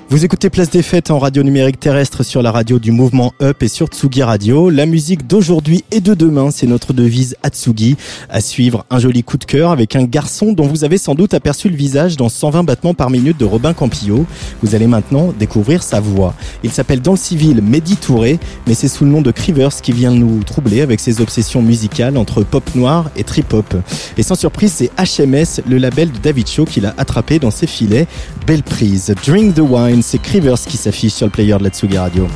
[0.08, 3.64] Vous écoutez Place des Fêtes en radio numérique terrestre sur la radio du mouvement Up
[3.64, 4.70] et sur Tsugi Radio.
[4.70, 7.98] La musique d'aujourd'hui et de demain, c'est notre devise Atsugi.
[8.30, 11.34] À suivre, un joli coup de cœur avec un garçon dont vous avez sans doute
[11.34, 14.28] aperçu le visage dans 120 battements par minute de Robin Campillo.
[14.62, 16.36] Vous allez maintenant découvrir sa voix.
[16.64, 19.92] Il s'appelle dans le civil Mehdi Touré, mais c'est sous le nom de Crivers qui
[19.92, 23.74] vient nous troubler avec ses obsessions musicales entre pop noir et trip-hop.
[24.18, 27.68] Et sans surprise, c'est HMS, le label de David Shaw, qu'il a attrapé dans ses
[27.68, 28.06] filets.
[28.46, 29.12] Belle prise.
[29.26, 32.28] Drink the wine c'est Crivers qui s'affiche sur le player de la Tsugi Radio.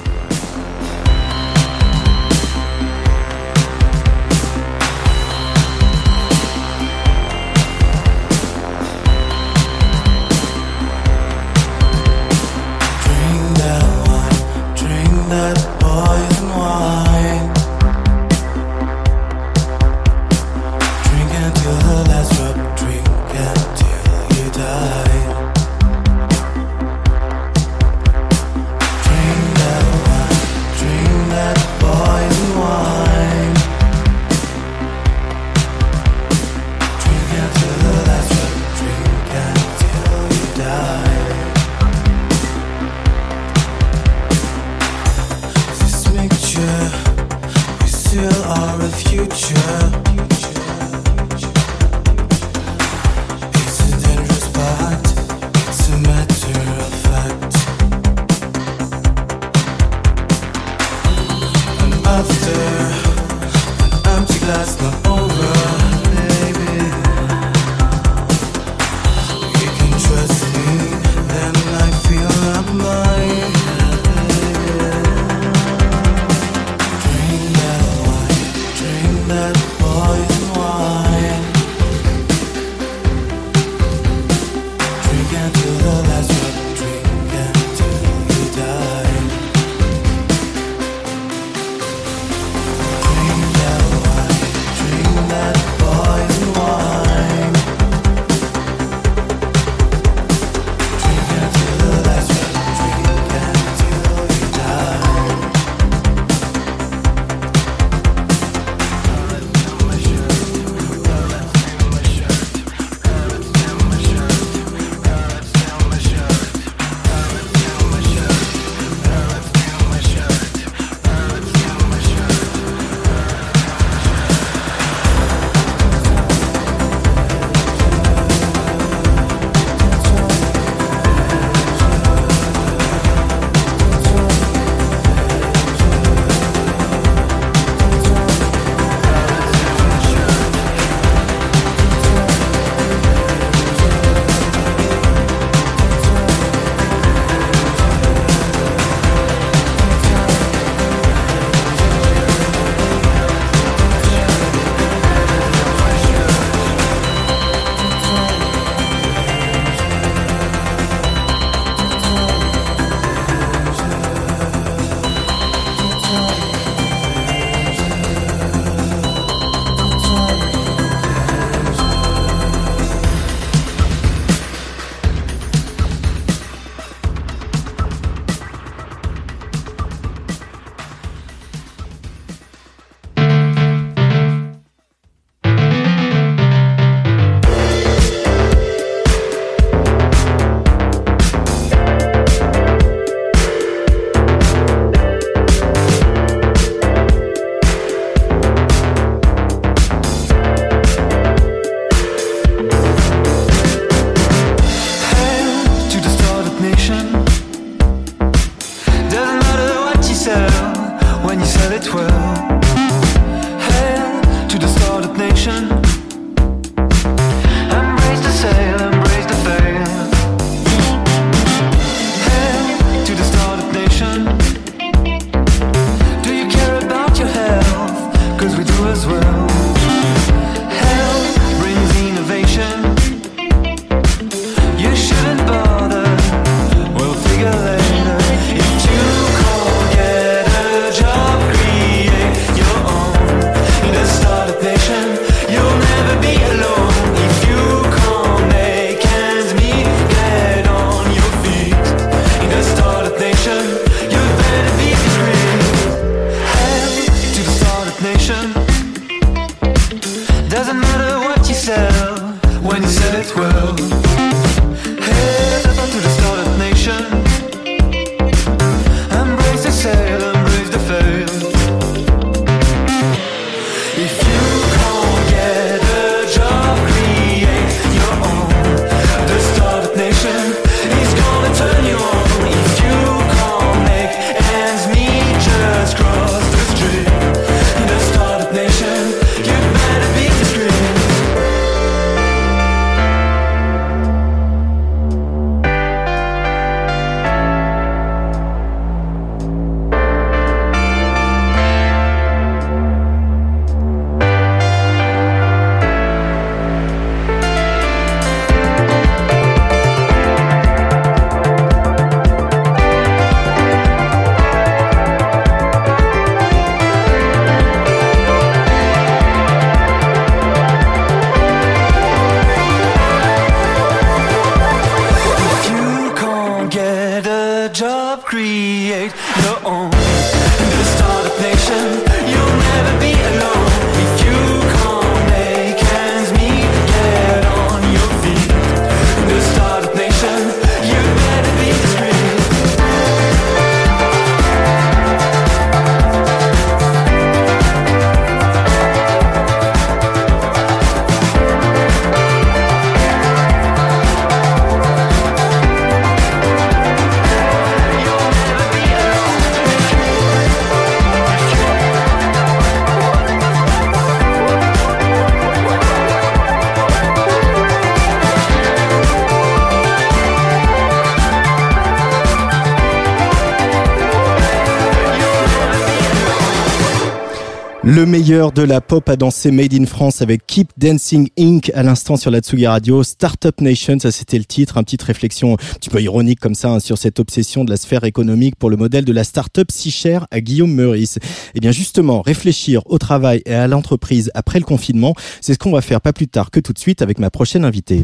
[377.99, 381.69] Le meilleur de la pop a dansé Made in France avec Keep Dancing Inc.
[381.75, 383.03] à l'instant sur la Tsugi Radio.
[383.03, 386.69] Startup Nation, ça c'était le titre, un petite réflexion un petit peu ironique comme ça
[386.69, 389.91] hein, sur cette obsession de la sphère économique pour le modèle de la startup si
[389.91, 391.19] cher à Guillaume Meurice.
[391.55, 395.73] Eh bien justement, réfléchir au travail et à l'entreprise après le confinement, c'est ce qu'on
[395.73, 398.03] va faire pas plus tard que tout de suite avec ma prochaine invitée.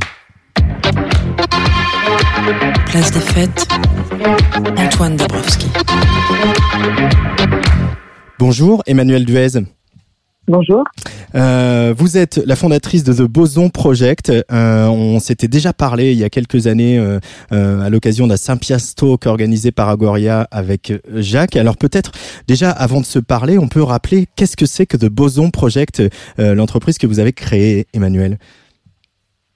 [2.88, 3.66] Place des fêtes,
[4.76, 5.68] Antoine Dabrowski.
[8.38, 9.64] Bonjour Emmanuel Duez.
[10.48, 10.84] Bonjour.
[11.34, 14.30] Euh, vous êtes la fondatrice de The Boson Project.
[14.30, 17.20] Euh, on s'était déjà parlé il y a quelques années euh,
[17.52, 21.56] euh, à l'occasion d'un Saint-Pias Talk organisé par Agoria avec euh, Jacques.
[21.56, 22.12] Alors peut-être
[22.48, 26.04] déjà avant de se parler, on peut rappeler qu'est-ce que c'est que The Boson Project,
[26.40, 28.38] euh, l'entreprise que vous avez créée, Emmanuel?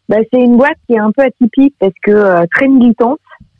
[0.10, 3.20] Bah, c'est une boîte qui est un peu atypique parce que euh, très militante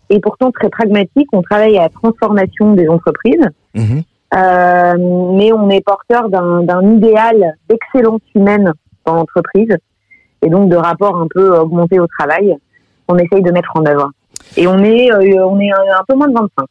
[0.10, 1.28] et pourtant très pragmatique.
[1.32, 3.46] On travaille à la transformation des entreprises.
[3.76, 4.02] Mhm.
[4.36, 4.94] Euh,
[5.34, 8.74] mais on est porteur d'un idéal d'excellence humaine
[9.06, 9.76] dans l'entreprise
[10.42, 12.56] et donc de rapport un peu augmenté au travail
[13.08, 14.12] qu'on essaye de mettre en œuvre.
[14.56, 16.66] Et on est, euh, on est un, un peu moins de 25.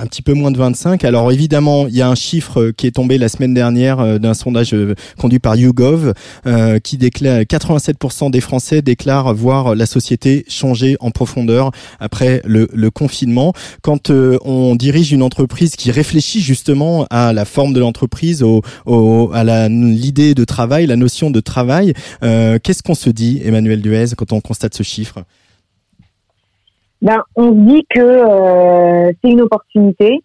[0.00, 1.04] Un petit peu moins de 25.
[1.04, 4.32] Alors évidemment, il y a un chiffre qui est tombé la semaine dernière euh, d'un
[4.32, 6.14] sondage euh, conduit par YouGov
[6.46, 12.68] euh, qui déclare 87% des Français déclarent voir la société changer en profondeur après le,
[12.90, 13.52] confinement.
[13.82, 20.34] Quand on dirige une entreprise qui réfléchit justement à la forme de l'entreprise, à l'idée
[20.34, 21.92] de travail, la notion de travail,
[22.22, 25.24] qu'est-ce qu'on se dit, Emmanuel Duez, quand on constate ce chiffre?
[27.00, 30.22] Ben, on se dit que euh, c'est une opportunité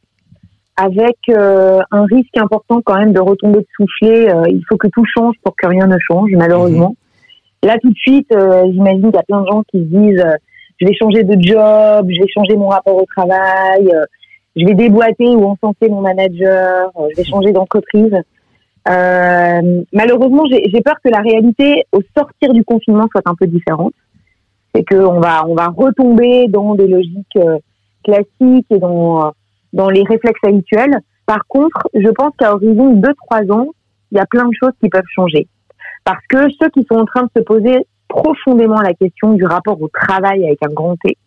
[0.76, 4.30] avec euh, un risque important quand même de retomber de souffler.
[4.30, 6.96] Euh, il faut que tout change pour que rien ne change, malheureusement.
[7.64, 10.20] Là, tout de suite, euh, j'imagine qu'il y a plein de gens qui se disent
[10.20, 10.36] euh,
[10.82, 14.06] je vais changer de job, je vais changer mon rapport au travail, euh,
[14.56, 18.14] je vais déboîter ou encenser mon manager, euh, je vais changer d'entreprise.
[18.90, 23.48] Euh, malheureusement, j'ai j'ai peur que la réalité au sortir du confinement soit un peu
[23.48, 23.94] différente.
[24.74, 27.60] C'est qu'on va, on va retomber dans des logiques euh,
[28.04, 29.30] classiques et dans, euh,
[29.72, 30.98] dans les réflexes habituels.
[31.26, 33.68] Par contre, je pense qu'à horizon de 2-3 ans,
[34.12, 35.48] il y a plein de choses qui peuvent changer.
[36.04, 39.82] Parce que ceux qui sont en train de se poser profondément la question du rapport
[39.82, 41.18] au travail avec un grand T,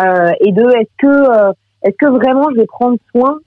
[0.00, 1.52] euh, et de est-ce que, euh,
[1.82, 3.38] est-ce que vraiment je vais prendre soin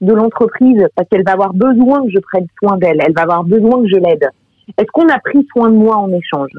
[0.00, 3.44] de l'entreprise parce qu'elle va avoir besoin que je prenne soin d'elle, elle va avoir
[3.44, 4.28] besoin que je l'aide?
[4.76, 6.50] Est-ce qu'on a pris soin de moi en échange?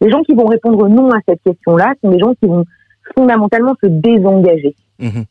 [0.00, 2.64] Les gens qui vont répondre non à cette question-là sont des gens qui vont
[3.16, 4.74] fondamentalement se désengager.
[4.98, 5.24] Mhm.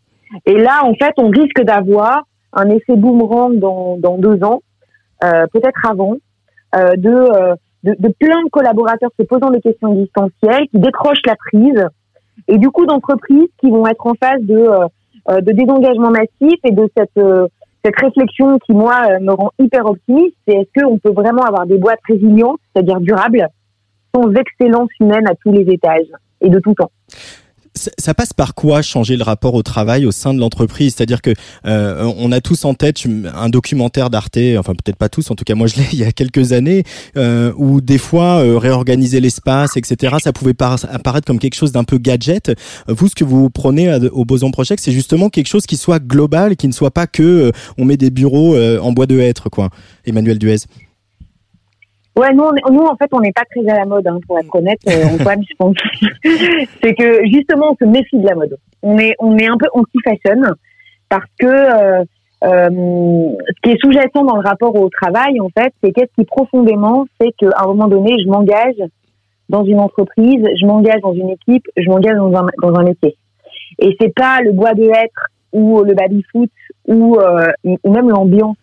[0.46, 4.62] Et là, en fait, on risque d'avoir un effet boomerang dans, dans deux ans,
[5.24, 6.16] euh, peut-être avant,
[6.76, 11.26] euh, de, euh, de, de plein de collaborateurs se posant des questions existentielles, qui décrochent
[11.26, 11.86] la prise,
[12.48, 14.88] et du coup d'entreprises qui vont être en phase de, euh,
[15.30, 17.48] euh, de désengagement massif et de cette, euh,
[17.84, 21.78] cette réflexion qui, moi, me rend hyper optimiste, c'est est-ce qu'on peut vraiment avoir des
[21.78, 23.48] boîtes résilientes, c'est-à-dire durables,
[24.16, 26.08] sans excellence humaine à tous les étages
[26.42, 26.92] et de tout temps
[27.76, 30.96] Ça passe par quoi changer le rapport au travail au sein de l'entreprise?
[30.96, 31.32] C'est-à-dire que
[31.66, 33.04] euh, on a tous en tête
[33.36, 36.06] un documentaire d'Arte, enfin peut-être pas tous, en tout cas moi je l'ai il y
[36.06, 36.84] a quelques années,
[37.18, 40.16] euh, où des fois euh, réorganiser l'espace, etc.
[40.24, 42.54] Ça pouvait par- apparaître comme quelque chose d'un peu gadget.
[42.88, 46.56] Vous, ce que vous prenez au Boson Project, c'est justement quelque chose qui soit global,
[46.56, 49.70] qui ne soit pas que on met des bureaux en bois de hêtre, quoi.
[50.06, 50.60] Emmanuel Duez.
[52.18, 54.40] Ouais, nous, on nous en fait, on n'est pas très à la mode, hein, pour
[54.40, 55.76] être honnête, euh, Antoine, je pense.
[56.82, 58.58] c'est que justement, on se méfie de la mode.
[58.82, 60.54] On est, on est un peu anti-fashion
[61.10, 62.04] parce que euh,
[62.44, 66.26] euh, ce qui est sous-jacent dans le rapport au travail, en fait, c'est qu'est-ce qui
[66.26, 68.82] profondément fait qu'à un moment donné, je m'engage
[69.50, 73.18] dans une entreprise, je m'engage dans une équipe, je m'engage dans un, dans un métier.
[73.80, 76.50] Et c'est pas le bois de hêtre ou le baby-foot
[76.88, 78.58] ou, euh, ou même l'ambiance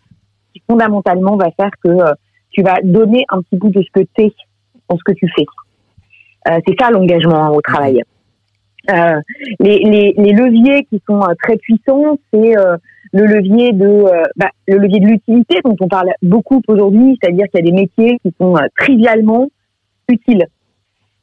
[0.53, 2.13] qui fondamentalement va faire que euh,
[2.53, 4.33] tu vas donner un petit bout de ce que tu es
[4.89, 5.45] dans ce que tu fais.
[6.47, 8.03] Euh, c'est ça l'engagement au travail.
[8.91, 9.21] Euh,
[9.59, 12.53] les, les, les leviers qui sont euh, très puissants, c'est
[13.15, 17.63] le levier de bah, le levier de l'utilité dont on parle beaucoup aujourd'hui, c'est-à-dire qu'il
[17.63, 19.49] y a des métiers qui sont trivialement
[20.09, 20.47] utiles.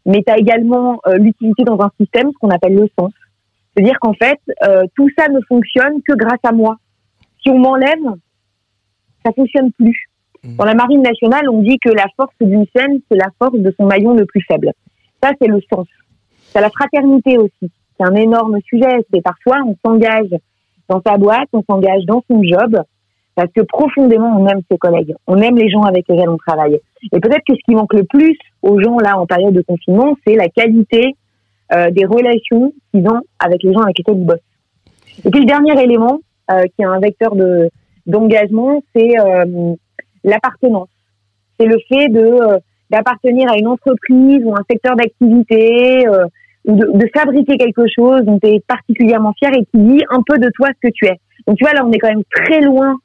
[0.07, 3.13] Mais tu as également l'utilité dans un système, ce qu'on appelle le sens.
[3.75, 4.41] C'est-à-dire qu'en fait,
[4.95, 6.77] tout ça ne fonctionne que grâce à moi.
[7.43, 8.15] Si on m'enlève,
[9.25, 10.10] ça fonctionne plus.
[10.45, 10.57] Mm.
[10.57, 13.75] Dans la marine nationale, on dit que la force d'une scène, c'est la force de
[13.79, 14.73] son maillon le plus faible.
[15.23, 15.87] Ça, c'est le sens.
[16.53, 17.71] C'est la fraternité aussi.
[17.99, 19.05] C'est un énorme sujet.
[19.13, 20.31] C'est parfois, on s'engage
[20.89, 22.77] dans sa boîte, on s'engage dans son job,
[23.37, 25.15] parce que profondément, on aime ses collègues.
[25.27, 26.81] On aime les gens avec lesquels on travaille.
[27.13, 30.17] Et peut-être que ce qui manque le plus aux gens, là, en période de confinement,
[30.27, 31.15] c'est la qualité
[31.73, 34.39] euh, des relations qu'ils ont avec les gens avec lesquels ils bossent.
[35.25, 36.19] Et puis, le dernier élément,
[36.51, 37.71] euh, qui est un vecteur de
[38.07, 39.75] d'engagement, c'est euh,
[40.25, 40.89] l'appartenance.
[41.59, 42.59] C'est le fait de euh,
[42.91, 46.27] d'appartenir à une entreprise ou un secteur d'activité euh,
[46.67, 50.23] ou de, de fabriquer quelque chose dont tu es particulièrement fier et qui dit un
[50.27, 51.19] peu de toi ce que tu es.
[51.47, 52.97] Donc tu vois là on est quand même très loin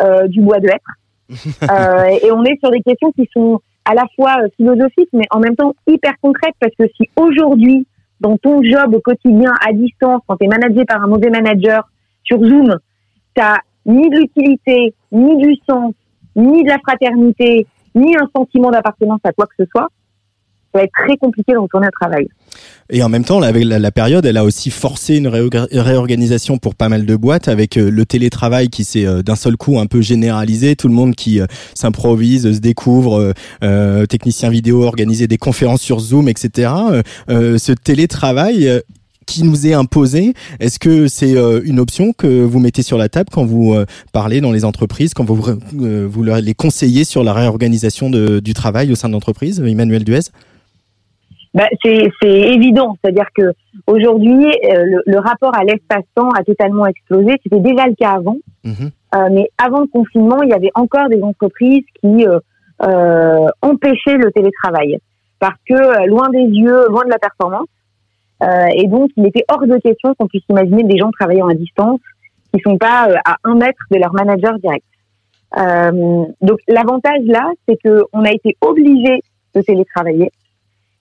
[0.00, 0.80] euh, du bois de hêtre
[1.70, 5.24] Euh, et on est sur des questions qui sont à la fois euh, philosophiques mais
[5.30, 7.86] en même temps hyper concrètes parce que si aujourd'hui
[8.20, 11.88] dans ton job au quotidien à distance quand tu es managé par un mauvais manager
[12.24, 12.76] sur Zoom,
[13.34, 15.92] t'as ni de l'utilité, ni du sens,
[16.36, 19.88] ni de la fraternité, ni un sentiment d'appartenance à quoi que ce soit,
[20.74, 22.26] ça va être très compliqué de retourner au travail.
[22.90, 26.74] Et en même temps, avec la, période, elle a aussi forcé une réorga- réorganisation pour
[26.74, 29.86] pas mal de boîtes, avec euh, le télétravail qui s'est euh, d'un seul coup un
[29.86, 30.74] peu généralisé.
[30.74, 33.32] Tout le monde qui euh, s'improvise, se découvre,
[34.08, 36.72] technicien vidéo, organiser des conférences sur Zoom, etc.
[37.28, 38.82] Ce télétravail.
[39.26, 43.08] Qui nous est imposé, est-ce que c'est euh, une option que vous mettez sur la
[43.08, 47.04] table quand vous euh, parlez dans les entreprises, quand vous, euh, vous leur- les conseillez
[47.04, 50.20] sur la réorganisation de- du travail au sein de l'entreprise, Emmanuel Duez?
[51.54, 53.52] Bah, c'est évident, c'est-à-dire que
[53.86, 57.32] aujourd'hui euh, le, le rapport à l'espace-temps a totalement explosé.
[57.44, 58.90] C'était déjà le cas avant, Mhm.
[59.32, 62.24] Mais avant le confinement, il y avait encore des entreprises qui
[63.62, 64.98] empêchaient le télétravail.
[65.38, 67.66] Parce que loin des yeux, loin de la performance,
[68.42, 71.54] euh, et donc il était hors de question qu'on puisse imaginer des gens travaillant à
[71.54, 72.00] distance
[72.52, 74.84] qui sont pas euh, à un mètre de leur manager direct.
[75.56, 79.22] Euh, donc l'avantage là, c'est que on a été obligé
[79.54, 80.30] de télétravailler.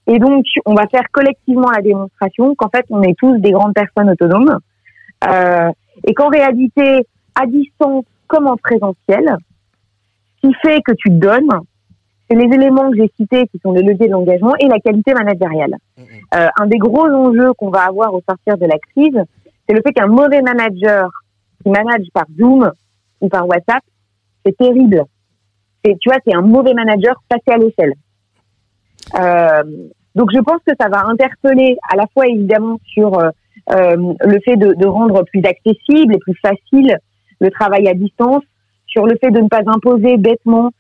[0.06, 3.74] Et donc, on va faire collectivement la démonstration qu'en fait, on est tous des grandes
[3.74, 4.60] personnes autonomes.
[5.26, 5.72] Euh,
[6.06, 7.06] et qu'en réalité,
[7.36, 9.38] à distance comme en présentiel,
[10.42, 11.48] ce qui fait que tu donnes,
[12.30, 15.14] c'est les éléments que j'ai cités qui sont les leviers de l'engagement et la qualité
[15.14, 15.76] managériale.
[16.36, 19.20] Euh, un des gros enjeux qu'on va avoir au sortir de la crise,
[19.68, 21.10] c'est le fait qu'un mauvais manager
[21.62, 22.72] qui manage par Zoom
[23.22, 23.84] ou par WhatsApp,
[24.46, 25.04] c'est terrible.
[25.84, 27.94] C'est, tu vois, c'est un mauvais manager passé à l'échelle.
[29.20, 29.64] Euh,
[30.16, 33.30] donc je pense que ça va interpeller à la fois évidemment sur euh,
[33.72, 36.98] euh, le fait de, de rendre plus accessible et plus facile
[37.40, 38.44] le travail à distance,
[38.86, 40.72] sur le fait de ne pas imposer bêtement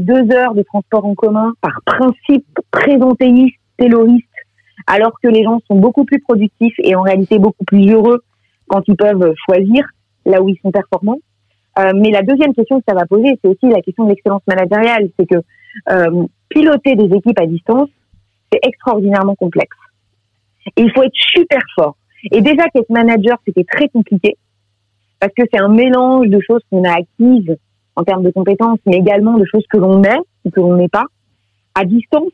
[0.00, 4.26] deux heures de transport en commun par principe présentéiste, tayloriste,
[4.86, 8.22] alors que les gens sont beaucoup plus productifs et en réalité beaucoup plus heureux
[8.66, 9.84] quand ils peuvent choisir
[10.24, 11.18] là où ils sont performants.
[11.78, 14.42] Euh, mais la deuxième question que ça va poser, c'est aussi la question de l'excellence
[14.46, 15.10] managériale.
[15.18, 15.36] C'est que
[15.90, 17.88] euh, piloter des équipes à distance,
[18.52, 19.76] c'est extraordinairement complexe.
[20.76, 21.96] Et il faut être super fort.
[22.32, 24.36] Et déjà qu'être manager, c'était très compliqué,
[25.20, 27.56] parce que c'est un mélange de choses qu'on a acquises
[27.98, 30.88] en termes de compétences, mais également de choses que l'on est ou que l'on n'est
[30.88, 31.06] pas.
[31.74, 32.30] À distance,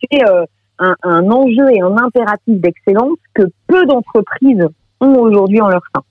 [0.00, 0.44] c'est euh,
[0.78, 4.66] un, un enjeu et un impératif d'excellence que peu d'entreprises
[5.00, 6.02] ont aujourd'hui en leur sein.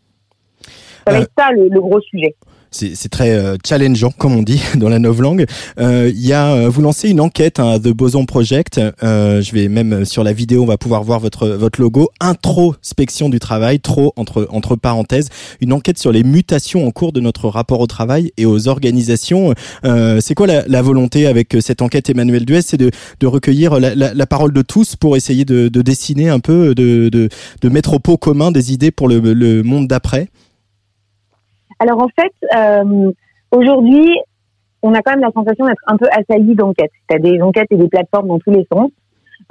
[1.06, 2.36] Ça va Euh, être ça le, le gros sujet.
[2.74, 5.46] C'est très euh, challengeant, comme on dit dans la novlangue.
[5.78, 8.80] Euh, Il y a, euh, vous lancez une enquête, hein, The Boson Project.
[9.04, 12.10] Euh, je vais même euh, sur la vidéo, on va pouvoir voir votre votre logo.
[12.22, 15.28] Introspection du travail, trop entre entre parenthèses.
[15.60, 19.54] Une enquête sur les mutations en cours de notre rapport au travail et aux organisations.
[19.84, 22.62] Euh, c'est quoi la, la volonté avec cette enquête, Emmanuel Duez?
[22.62, 26.30] C'est de, de recueillir la, la, la parole de tous pour essayer de, de dessiner
[26.30, 27.28] un peu, de, de,
[27.62, 30.30] de mettre au pot commun des idées pour le, le monde d'après.
[31.82, 33.12] Alors en fait, euh,
[33.52, 34.10] aujourd'hui,
[34.84, 36.92] on a quand même la sensation d'être un peu assailli d'enquêtes.
[37.10, 38.90] Tu as des enquêtes et des plateformes dans tous les sens.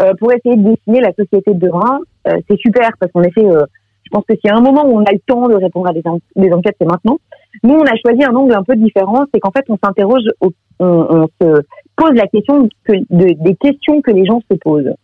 [0.00, 3.44] Euh, pour essayer de dessiner la société de demain, euh, c'est super parce qu'en effet,
[3.44, 3.64] euh,
[4.04, 5.88] je pense que s'il y a un moment où on a le temps de répondre
[5.88, 7.18] à des, en- des enquêtes, c'est maintenant.
[7.64, 10.50] Nous, on a choisi un angle un peu différent, c'est qu'en fait, on s'interroge, on,
[10.78, 11.62] on se
[11.96, 14.94] pose la question que, de- des questions que les gens se posent.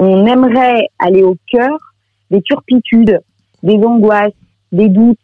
[0.00, 1.76] On aimerait aller au cœur
[2.30, 3.20] des turpitudes,
[3.62, 4.32] des angoisses,
[4.72, 5.18] des doutes,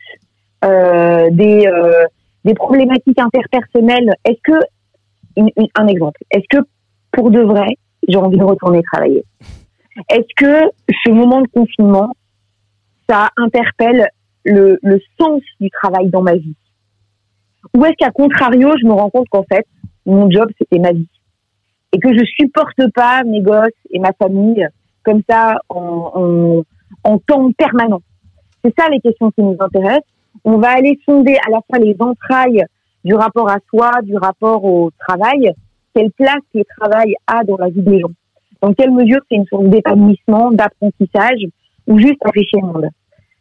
[1.30, 2.04] des, euh,
[2.44, 4.14] des problématiques interpersonnelles.
[4.24, 4.58] Est-ce que,
[5.76, 6.64] un exemple, est-ce que
[7.12, 9.24] pour de vrai, j'ai envie de retourner travailler?
[10.10, 10.70] Est-ce que
[11.04, 12.10] ce moment de confinement,
[13.08, 14.08] ça interpelle
[14.44, 16.56] le, le sens du travail dans ma vie?
[17.76, 19.66] Ou est-ce qu'à contrario, je me rends compte qu'en fait,
[20.06, 21.08] mon job, c'était ma vie?
[21.92, 24.66] Et que je supporte pas mes gosses et ma famille
[25.04, 26.62] comme ça en,
[27.04, 28.02] en temps permanent?
[28.64, 30.13] C'est ça les questions qui nous intéressent.
[30.44, 32.64] On va aller sonder à la fois les entrailles
[33.04, 35.52] du rapport à soi, du rapport au travail,
[35.94, 38.10] quelle place le travail a dans la vie des gens.
[38.60, 41.46] Dans quelle mesure c'est une source d'épanouissement, d'apprentissage
[41.86, 42.88] ou juste un péché monde.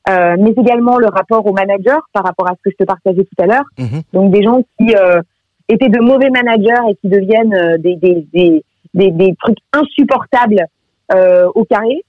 [0.10, 3.24] Euh, mais également le rapport au manager par rapport à ce que je te partageais
[3.24, 3.64] tout à l'heure.
[3.80, 4.02] Mhm.
[4.12, 5.22] Donc des gens qui euh,
[5.70, 8.64] étaient de mauvais managers et qui deviennent euh, des, des, des,
[8.94, 10.66] des, des trucs insupportables
[11.14, 12.04] euh, au carré.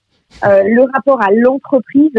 [0.44, 2.18] Euh, le rapport à l'entreprise,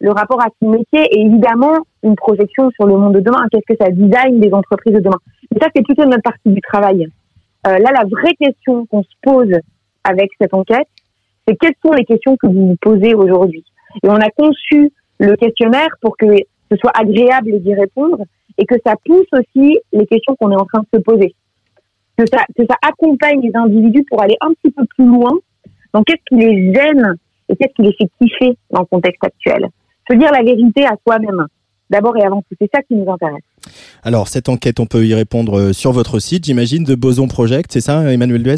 [0.00, 3.46] le rapport à son métier et évidemment une projection sur le monde de demain.
[3.50, 5.18] Qu'est-ce que ça design des entreprises de demain
[5.54, 7.08] Et ça, c'est plutôt notre partie du travail.
[7.66, 9.52] Euh, là, la vraie question qu'on se pose
[10.04, 10.86] avec cette enquête,
[11.46, 13.64] c'est quelles sont les questions que vous vous posez aujourd'hui
[14.02, 16.26] Et on a conçu le questionnaire pour que
[16.70, 18.18] ce soit agréable d'y répondre
[18.58, 21.34] et que ça pousse aussi les questions qu'on est en train de se poser.
[22.16, 25.32] Que ça, que ça accompagne les individus pour aller un petit peu plus loin
[25.92, 27.14] dans qu'est-ce qui les gêne
[27.48, 29.68] et qu'est-ce qui les fait kiffer dans le contexte actuel.
[30.10, 31.46] Se dire la vérité à soi-même,
[31.90, 33.42] d'abord et avant tout, c'est ça qui nous intéresse.
[34.02, 37.72] Alors, cette enquête, on peut y répondre euh, sur votre site, j'imagine, de Boson Project,
[37.72, 38.56] c'est ça, Emmanuel Duez?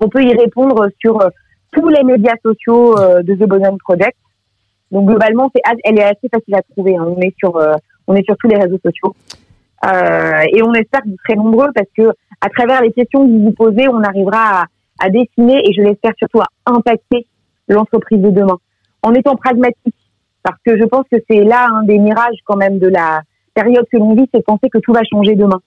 [0.00, 1.28] On peut y répondre sur euh,
[1.72, 4.16] tous les médias sociaux euh, de The Boson Project.
[4.90, 6.96] Donc globalement, c'est, elle est assez facile à trouver.
[6.96, 7.06] hein.
[7.06, 7.74] On est sur, euh,
[8.06, 9.14] on est sur tous les réseaux sociaux.
[9.86, 12.10] Euh, et on espère que vous serez nombreux parce que
[12.40, 14.64] à travers les questions que vous vous posez, on arrivera à,
[14.98, 17.26] à dessiner et je l'espère surtout à impacter
[17.68, 18.58] l'entreprise de demain
[19.02, 19.94] en étant pragmatique.
[20.42, 23.22] Parce que je pense que c'est là un des mirages quand même de la
[23.54, 25.60] période que l'on vit, c'est de penser que tout va changer demain.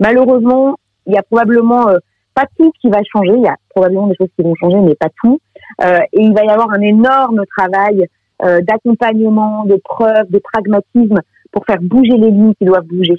[0.00, 0.76] Malheureusement,
[1.06, 1.98] il y a probablement euh,
[2.34, 3.32] pas tout qui va changer.
[3.36, 5.40] Il y a probablement des choses qui vont changer, mais pas tout.
[5.82, 8.06] Euh, et il va y avoir un énorme travail
[8.44, 11.20] euh, d'accompagnement, de preuve, de pragmatisme
[11.50, 13.16] pour faire bouger les lignes qui doivent bouger.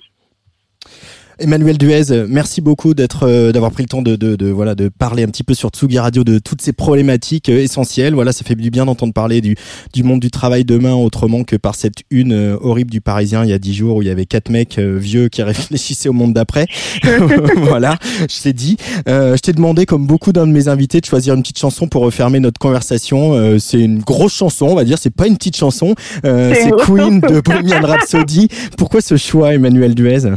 [1.39, 4.75] Emmanuel Duez, euh, merci beaucoup d'être, euh, d'avoir pris le temps de, de, de, voilà,
[4.75, 8.13] de parler un petit peu sur Tsugi Radio de toutes ces problématiques euh, essentielles.
[8.13, 9.55] Voilà, ça fait du bien d'entendre parler du,
[9.93, 13.53] du monde du travail demain autrement que par cette une horrible du Parisien il y
[13.53, 16.67] a dix jours où il y avait quatre mecs vieux qui réfléchissaient au monde d'après.
[17.57, 18.77] voilà, je t'ai dit.
[19.07, 21.87] Euh, je t'ai demandé, comme beaucoup d'un de mes invités, de choisir une petite chanson
[21.87, 23.33] pour refermer notre conversation.
[23.33, 24.97] Euh, c'est une grosse chanson, on va dire.
[24.97, 25.95] C'est pas une petite chanson.
[26.25, 28.47] Euh, C'est Queen de Bohemian Rhapsody.
[28.77, 30.29] Pourquoi ce choix, Emmanuel Duez?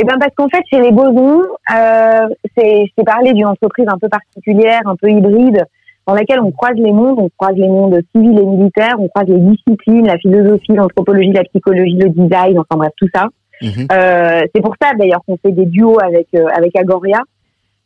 [0.00, 3.86] Eh ben parce qu'en fait, chez les Bosons, euh, c'est, je t'ai parlé d'une entreprise
[3.86, 5.62] un peu particulière, un peu hybride,
[6.06, 9.28] dans laquelle on croise les mondes, on croise les mondes civils et militaires, on croise
[9.28, 13.28] les disciplines, la philosophie, l'anthropologie, la psychologie, le design, enfin bref, tout ça.
[13.60, 13.88] Mhm.
[13.92, 17.20] Euh, c'est pour ça d'ailleurs qu'on fait des duos avec euh, avec Agoria.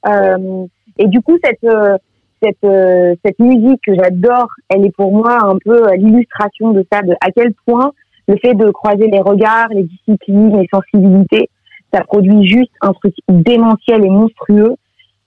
[0.06, 0.66] Euh,
[0.98, 1.98] et du coup, cette euh,
[2.40, 7.02] cette euh, cette musique que j'adore, elle est pour moi un peu l'illustration de ça,
[7.02, 7.90] de à quel point
[8.28, 11.50] le fait de croiser les regards, les disciplines, les sensibilités,
[11.94, 14.74] ça produit juste un truc démentiel et monstrueux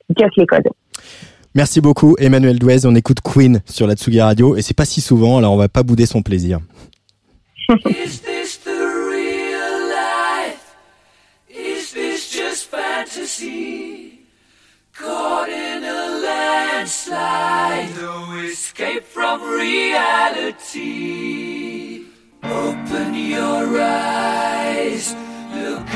[0.07, 0.67] qui casse les codes.
[1.55, 2.85] Merci beaucoup, Emmanuel Duez.
[2.85, 5.69] On écoute Queen sur la Tsugi Radio et c'est pas si souvent, alors on va
[5.69, 6.59] pas bouder son plaisir.
[7.69, 10.75] Is this the real life?
[11.49, 14.19] Is this just fantasy?
[14.93, 20.87] Caught in a landslide, no escape from reality.
[22.43, 25.15] Open your eyes,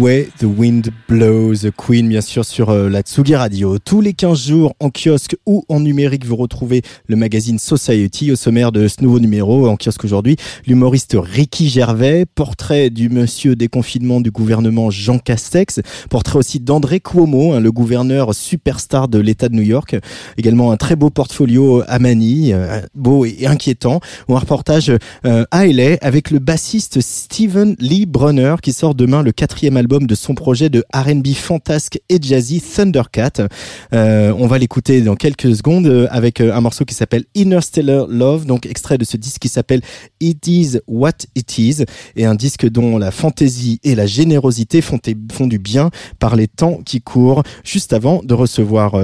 [0.00, 3.78] The Wind Blows, The Queen, bien sûr, sur euh, la Tsugi Radio.
[3.78, 8.36] Tous les 15 jours, en kiosque ou en numérique, vous retrouvez le magazine Society au
[8.36, 9.68] sommaire de ce nouveau numéro.
[9.68, 10.36] En kiosque aujourd'hui,
[10.66, 17.52] l'humoriste Ricky Gervais, portrait du monsieur déconfinement du gouvernement Jean Castex, portrait aussi d'André Cuomo,
[17.52, 19.96] hein, le gouverneur superstar de l'État de New York.
[20.38, 24.90] Également un très beau portfolio à Manille, euh, beau et inquiétant, ou un reportage
[25.26, 29.89] euh, à LA avec le bassiste Steven Lee Brunner qui sort demain le quatrième album
[29.98, 33.48] de son projet de R&B fantasque et jazzy Thundercat.
[33.92, 38.06] Euh, on va l'écouter dans quelques secondes euh, avec euh, un morceau qui s'appelle Interstellar
[38.06, 39.80] Love, donc extrait de ce disque qui s'appelle
[40.20, 41.84] It Is What It Is
[42.14, 46.80] et un disque dont la fantaisie et la générosité font, du bien par les temps
[46.84, 47.42] qui courent.
[47.64, 48.94] Juste avant de recevoir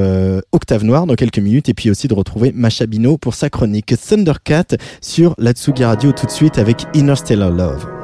[0.52, 3.94] Octave Noir dans quelques minutes et puis aussi de retrouver Macha Bino pour sa chronique
[3.98, 7.95] Thundercat sur la Tsugi Radio tout de suite avec Interstellar Love.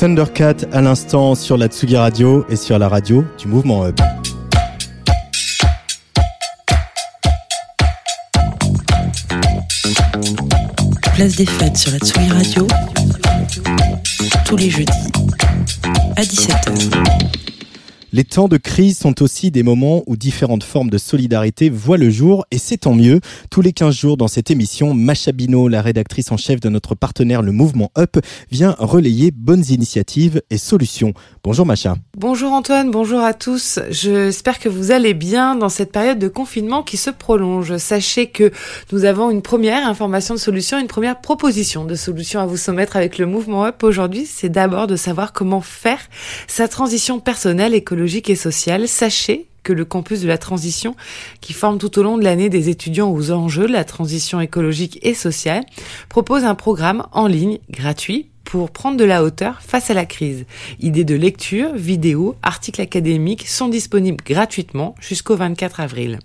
[0.00, 3.96] Thundercat à l'instant sur la Tsugi Radio et sur la radio du mouvement Hub.
[11.14, 12.66] Place des fêtes sur la Tsugi Radio,
[14.46, 14.90] tous les jeudis
[16.16, 17.49] à 17h.
[18.12, 22.10] Les temps de crise sont aussi des moments où différentes formes de solidarité voient le
[22.10, 23.20] jour et c'est tant mieux.
[23.50, 26.96] Tous les 15 jours dans cette émission, Macha Bino, la rédactrice en chef de notre
[26.96, 28.16] partenaire le mouvement Up,
[28.50, 31.14] vient relayer bonnes initiatives et solutions.
[31.44, 31.94] Bonjour Macha.
[32.16, 33.78] Bonjour Antoine, bonjour à tous.
[33.90, 37.76] J'espère que vous allez bien dans cette période de confinement qui se prolonge.
[37.76, 38.50] Sachez que
[38.90, 42.96] nous avons une première information de solution, une première proposition de solution à vous soumettre
[42.96, 44.26] avec le mouvement Up aujourd'hui.
[44.26, 46.00] C'est d'abord de savoir comment faire
[46.48, 48.88] sa transition personnelle, écologique et sociale.
[48.88, 50.96] Sachez que le campus de la transition,
[51.40, 54.98] qui forme tout au long de l'année des étudiants aux enjeux de la transition écologique
[55.02, 55.64] et sociale,
[56.08, 60.44] propose un programme en ligne gratuit pour prendre de la hauteur face à la crise.
[60.80, 66.18] Idées de lecture, vidéos, articles académiques sont disponibles gratuitement jusqu'au 24 avril.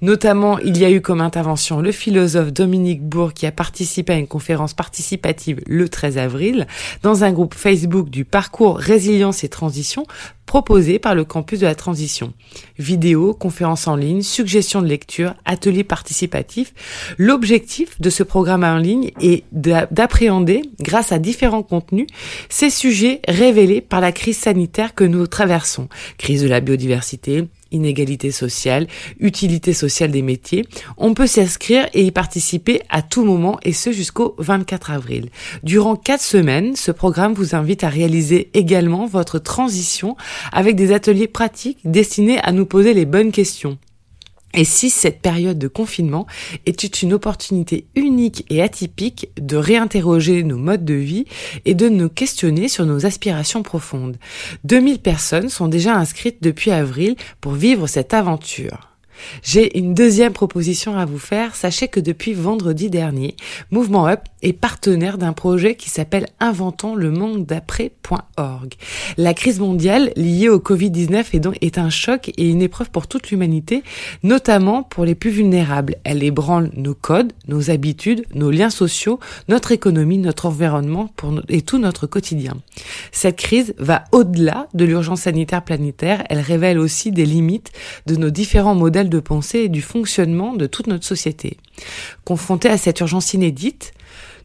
[0.00, 4.16] Notamment, il y a eu comme intervention le philosophe Dominique Bourg qui a participé à
[4.16, 6.66] une conférence participative le 13 avril
[7.02, 10.04] dans un groupe Facebook du parcours Résilience et Transition
[10.52, 12.34] proposé par le campus de la transition.
[12.78, 16.74] Vidéos, conférences en ligne, suggestions de lecture, ateliers participatifs.
[17.16, 22.06] L'objectif de ce programme en ligne est d'appréhender, grâce à différents contenus,
[22.50, 25.88] ces sujets révélés par la crise sanitaire que nous traversons.
[26.18, 28.86] Crise de la biodiversité, inégalité sociale,
[29.18, 30.66] utilité sociale des métiers.
[30.96, 35.30] On peut s'inscrire et y participer à tout moment et ce jusqu'au 24 avril.
[35.62, 40.16] Durant quatre semaines, ce programme vous invite à réaliser également votre transition
[40.52, 43.78] avec des ateliers pratiques destinés à nous poser les bonnes questions.
[44.54, 46.26] Et si cette période de confinement
[46.66, 51.24] était une opportunité unique et atypique de réinterroger nos modes de vie
[51.64, 54.18] et de nous questionner sur nos aspirations profondes?
[54.64, 58.91] 2000 personnes sont déjà inscrites depuis avril pour vivre cette aventure.
[59.42, 61.54] J'ai une deuxième proposition à vous faire.
[61.54, 63.36] Sachez que depuis vendredi dernier,
[63.70, 68.74] Mouvement Up est partenaire d'un projet qui s'appelle Inventons le monde d'après.org.
[69.16, 73.06] La crise mondiale liée au Covid-19 est donc est un choc et une épreuve pour
[73.06, 73.82] toute l'humanité,
[74.22, 75.96] notamment pour les plus vulnérables.
[76.04, 81.62] Elle ébranle nos codes, nos habitudes, nos liens sociaux, notre économie, notre environnement pour et
[81.62, 82.56] tout notre quotidien.
[83.12, 86.24] Cette crise va au-delà de l'urgence sanitaire planétaire.
[86.28, 87.72] Elle révèle aussi des limites
[88.06, 91.58] de nos différents modèles de pensée et du fonctionnement de toute notre société.
[92.24, 93.92] Confrontés à cette urgence inédite,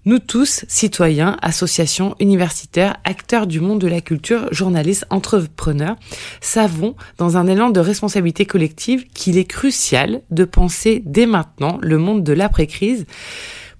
[0.06, 5.98] nous tous, citoyens, associations, universitaires, acteurs du monde de la culture, journalistes, entrepreneurs,
[6.40, 11.98] savons, dans un élan de responsabilité collective, qu'il est crucial de penser dès maintenant le
[11.98, 13.06] monde de l'après-crise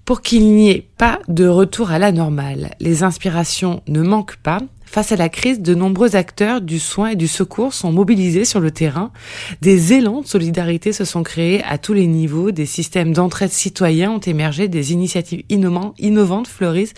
[0.04, 2.74] pour qu'il n'y ait pas de retour à la normale.
[2.80, 4.60] Les inspirations ne manquent pas,
[4.90, 8.58] Face à la crise, de nombreux acteurs du soin et du secours sont mobilisés sur
[8.58, 9.12] le terrain.
[9.60, 12.52] Des élans de solidarité se sont créés à tous les niveaux.
[12.52, 14.66] Des systèmes d'entraide citoyens ont émergé.
[14.66, 16.94] Des initiatives innovantes fleurissent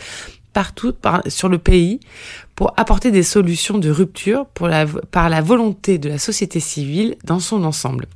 [0.52, 0.94] partout
[1.26, 1.98] sur le pays
[2.54, 7.64] pour apporter des solutions de rupture par la volonté de la société civile dans son
[7.64, 8.06] ensemble.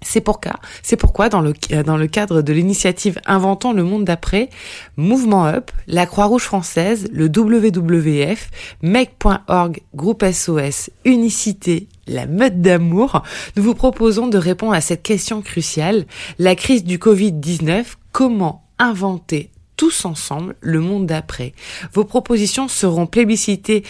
[0.00, 4.48] C'est pourquoi, dans le, cadre de l'initiative Inventons le monde d'après,
[4.96, 8.50] Mouvement Up, la Croix-Rouge française, le WWF,
[8.82, 13.22] Make.org, Groupe SOS, Unicité, la meute d'amour,
[13.56, 16.06] nous vous proposons de répondre à cette question cruciale,
[16.38, 21.54] la crise du Covid-19, comment inventer tous ensemble le monde d'après.
[21.94, 23.84] Vos propositions seront plébiscitées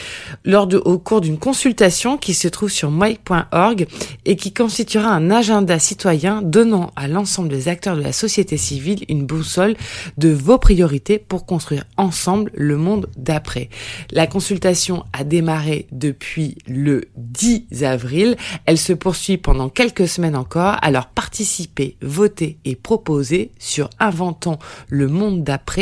[0.45, 3.86] lors de, au cours d'une consultation qui se trouve sur mike.org
[4.26, 9.05] et qui constituera un agenda citoyen donnant à l'ensemble des acteurs de la société civile
[9.09, 9.76] une boussole
[10.18, 13.70] de vos priorités pour construire ensemble le monde d'après.
[14.11, 18.36] La consultation a démarré depuis le 10 avril.
[18.66, 20.76] Elle se poursuit pendant quelques semaines encore.
[20.82, 24.59] Alors participez, votez et proposez sur inventons
[24.91, 25.78] le monde d'après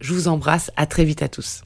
[0.00, 1.62] je vous embrasse, à très vite à tous.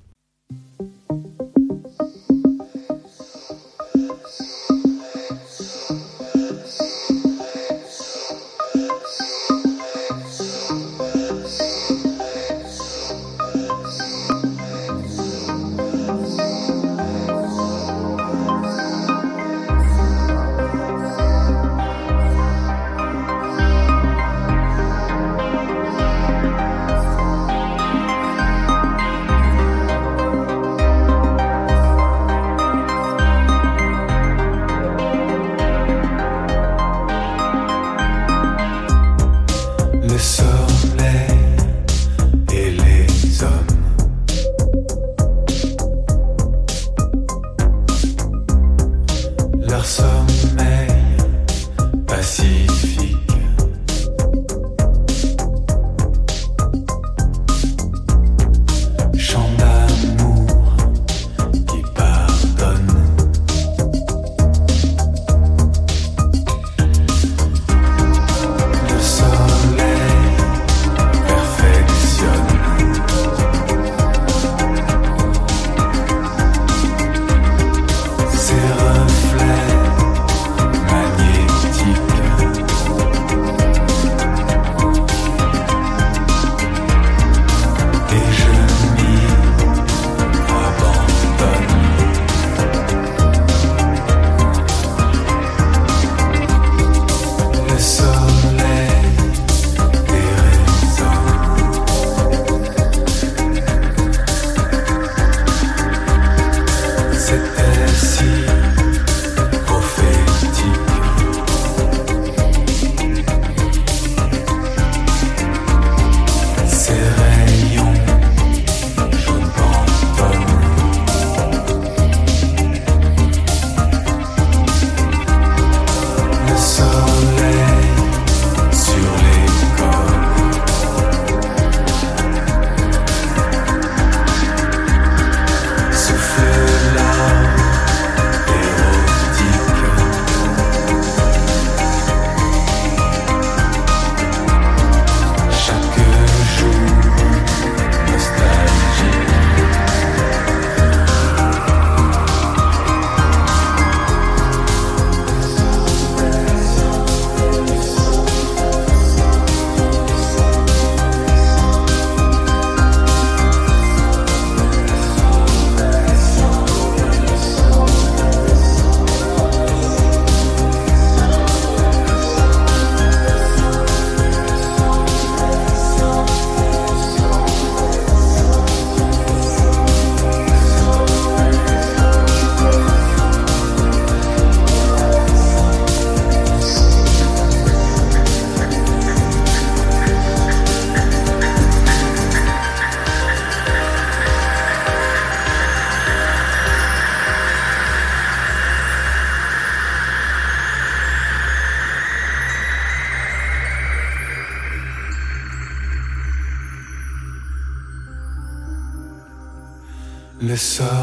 [210.56, 210.95] Le soleil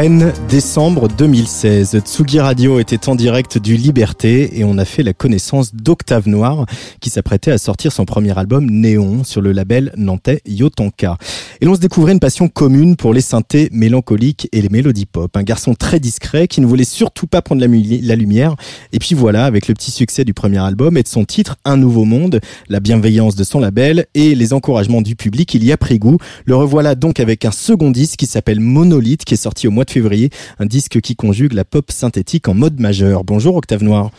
[0.00, 1.98] Rennes, décembre 2016.
[1.98, 6.64] Tsugi Radio était en direct du Liberté et on a fait la connaissance d'Octave Noir
[7.02, 11.18] qui s'apprêtait à sortir son premier album Néon sur le label nantais Yotonka.
[11.62, 15.36] Et l'on se découvrait une passion commune pour les synthés mélancoliques et les mélodies pop.
[15.36, 18.54] Un garçon très discret qui ne voulait surtout pas prendre la, lumière.
[18.94, 21.76] Et puis voilà, avec le petit succès du premier album et de son titre Un
[21.76, 25.76] Nouveau Monde, la bienveillance de son label et les encouragements du public, il y a
[25.76, 26.16] pris goût.
[26.46, 29.84] Le revoilà donc avec un second disque qui s'appelle Monolith qui est sorti au mois
[29.84, 30.30] de février,
[30.60, 33.22] un disque qui conjugue la pop synthétique en mode majeur.
[33.22, 34.12] Bonjour Octave Noir.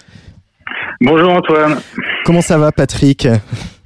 [1.03, 1.79] Bonjour Antoine.
[2.23, 3.27] Comment ça va Patrick?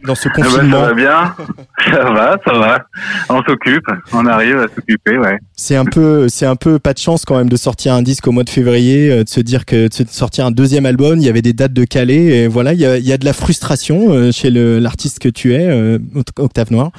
[0.05, 1.35] Dans ce Eh ben, confinement ça va bien.
[1.91, 2.85] Ça va, ça va.
[3.29, 3.85] On s'occupe.
[4.11, 5.37] On arrive à s'occuper, ouais.
[5.55, 8.27] C'est un peu, c'est un peu pas de chance quand même de sortir un disque
[8.27, 11.25] au mois de février, euh, de se dire que de sortir un deuxième album, il
[11.25, 13.25] y avait des dates de calé, et voilà, il y a, il y a de
[13.25, 16.91] la frustration euh, chez l'artiste que tu es, euh, Oct- Octave Noir.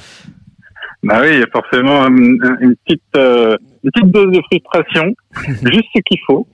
[1.03, 5.13] Bah oui, il y a forcément une, une petite, euh, une petite dose de frustration,
[5.73, 6.47] juste ce qu'il faut.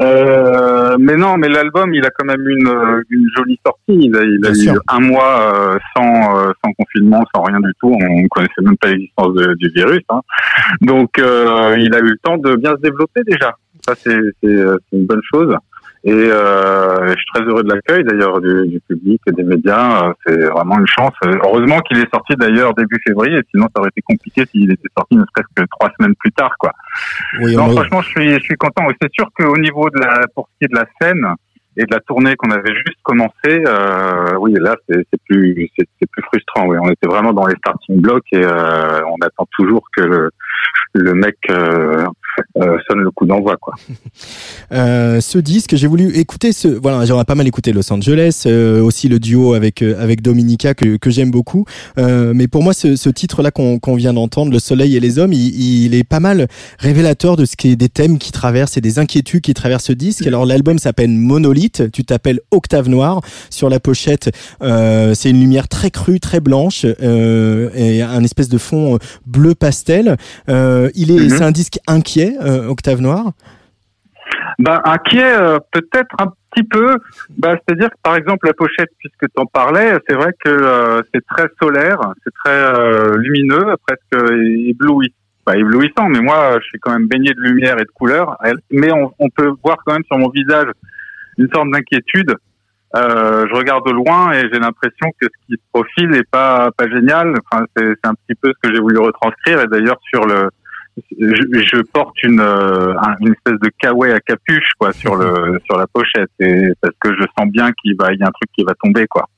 [0.00, 3.80] Euh, mais non, mais l'album, il a quand même une, euh, une jolie sortie.
[3.88, 4.80] Il a, il a eu sûr.
[4.88, 7.96] un mois euh, sans, euh, sans confinement, sans rien du tout.
[8.00, 10.02] On ne connaissait même pas l'existence du virus.
[10.10, 10.20] Hein.
[10.82, 13.54] Donc, euh, il a eu le temps de bien se développer déjà.
[13.86, 15.56] Ça, c'est une bonne chose.
[16.06, 20.06] Et euh, je suis très heureux de l'accueil d'ailleurs du, du public et des médias.
[20.06, 21.12] Euh, C'est vraiment une chance.
[21.24, 24.88] Euh, Heureusement qu'il est sorti d'ailleurs début février, sinon ça aurait été compliqué s'il était
[24.96, 26.54] sorti ne serait-ce que trois semaines plus tard.
[26.60, 26.70] Quoi.
[27.40, 28.86] Oui, Non, franchement, je suis, je suis content.
[29.02, 31.26] C'est sûr qu'au niveau de la, pour ce qui est de la scène
[31.76, 36.22] et de la tournée qu'on avait juste commencé, euh, oui, là, c'est plus, c'est plus
[36.22, 36.66] frustrant.
[36.66, 40.30] Oui, on était vraiment dans les starting blocks et euh, on attend toujours que le,
[40.96, 42.04] le mec euh,
[42.58, 43.74] euh, sonne le coup d'envoi, quoi.
[44.72, 46.66] Euh, ce disque, j'ai voulu écouter ce.
[46.66, 48.48] Voilà, j'aurais pas mal écouté Los Angeles,
[48.82, 51.64] aussi le duo avec avec Dominica que, que j'aime beaucoup.
[51.96, 55.32] Mais pour moi, ce, ce titre-là qu'on qu'on vient d'entendre, Le Soleil et les Hommes,
[55.32, 56.48] il, est pas mal
[56.80, 59.92] révélateur de ce qui est des thèmes qui traversent et des inquiétudes qui traversent ce
[59.92, 60.26] disque.
[60.26, 61.84] Alors l'album s'appelle Monolith.
[61.92, 63.20] Tu t'appelles Octave Noir.
[63.50, 68.98] Sur la pochette, c'est une lumière très crue, très blanche et un espèce de fond
[69.26, 70.16] bleu pastel.
[70.94, 71.28] Il est, Mhm.
[71.30, 73.32] c'est un disque inquiet, euh, Octave Noir.
[74.58, 76.96] Ben, inquiet, euh, peut-être un petit peu.
[77.36, 81.02] Ben, C'est-à-dire que, par exemple, la pochette, puisque tu en parlais, c'est vrai que euh,
[81.14, 84.30] c'est très solaire, c'est très euh, lumineux, presque
[85.54, 88.36] éblouissant, mais moi, je suis quand même baigné de lumière et de couleurs.
[88.70, 90.66] Mais on, on peut voir quand même sur mon visage
[91.38, 92.34] une sorte d'inquiétude.
[92.96, 96.70] Euh, je regarde de loin et j'ai l'impression que ce qui se profile est pas
[96.76, 97.34] pas génial.
[97.50, 99.60] Enfin, c'est c'est un petit peu ce que j'ai voulu retranscrire.
[99.60, 100.48] Et d'ailleurs, sur le
[101.18, 105.58] je, je porte une, euh, un- une espèce de kawaii à capuche quoi sur le
[105.66, 108.30] sur la pochette et parce que je sens bien qu'il va il y a un
[108.30, 109.28] truc qui va tomber quoi.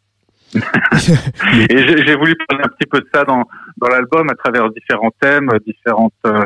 [0.54, 3.44] et j'ai voulu parler un petit peu de ça dans
[3.76, 6.42] dans l'album à travers différents thèmes, différentes euh,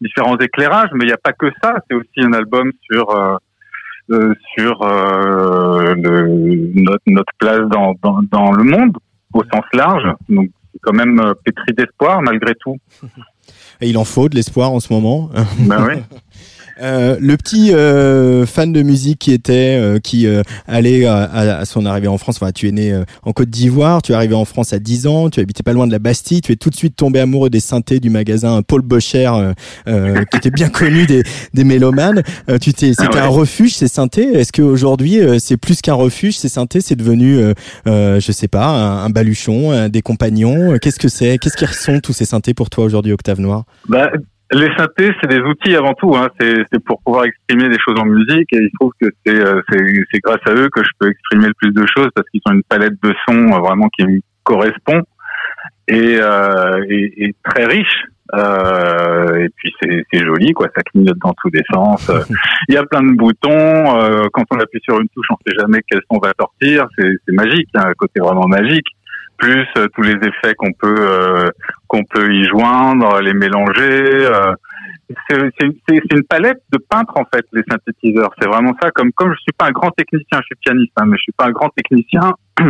[0.00, 1.74] différents éclairages, mais il n'y a pas que ça.
[1.88, 3.36] C'est aussi un album sur euh,
[4.10, 6.26] euh, sur euh, le,
[6.82, 8.96] notre notre place dans, dans dans le monde
[9.34, 10.08] au sens large.
[10.28, 12.76] Donc c'est quand même pétri d'espoir malgré tout.
[13.80, 15.30] Et il en faut de l'espoir en ce moment.
[15.58, 15.94] Ben oui.
[16.80, 21.58] Euh, le petit euh, fan de musique qui était, euh, qui euh, allait à, à-
[21.58, 24.14] à son arrivée en France, enfin tu es né euh, en Côte d'Ivoire, tu es
[24.14, 26.56] arrivé en France à 10 ans, tu habitais pas loin de la Bastille, tu es
[26.56, 29.52] tout de suite tombé amoureux des synthés du magasin Paul Bocher, euh,
[29.88, 31.22] euh, qui était bien connu des,
[31.54, 32.22] des mélomanes.
[32.48, 33.20] Euh, tu t'es, c'était Ah ouais.
[33.20, 34.32] un refuge ces synthés.
[34.34, 37.52] Est-ce qu'aujourd'hui euh, c'est plus qu'un refuge ces synthés, c'est devenu, euh,
[37.86, 40.78] euh, je sais pas, un, un baluchon, des compagnons?
[40.80, 41.38] Qu'est-ce que c'est?
[41.38, 43.64] Qu'est-ce qu'ils sont tous ces synthés pour toi aujourd'hui, Octave Noir?
[43.88, 44.10] Bah,
[44.52, 46.14] les synthés, c'est des outils avant tout.
[46.16, 46.28] Hein.
[46.40, 50.20] C'est, pour pouvoir exprimer des choses en musique et il trouve que c'est, euh, c'est,
[50.20, 52.62] grâce à eux que je peux exprimer le plus de choses parce qu'ils ont une
[52.64, 55.02] palette de sons euh, vraiment qui me correspond
[55.88, 58.04] et, euh, et, et très riche.
[58.34, 60.68] Euh, et puis c'est, c'est joli, quoi.
[60.74, 62.10] Ça clignote dans tous les sens.
[62.68, 63.50] Il y a plein de boutons.
[63.50, 66.86] Euh, quand on appuie sur une touche, on sait jamais quel son va sortir.
[66.98, 68.86] C'est, magique, hein, un côté vraiment magique.
[69.42, 71.50] Plus euh, tous les effets qu'on peut euh,
[71.88, 74.26] qu'on peut y joindre, les mélanger.
[74.26, 74.54] euh,
[75.28, 78.30] c'est une, palette de peintres en fait, les synthétiseurs.
[78.40, 78.90] C'est vraiment ça.
[78.92, 81.32] Comme comme je suis pas un grand technicien, je suis pianiste, hein, mais je suis
[81.32, 82.34] pas un grand technicien.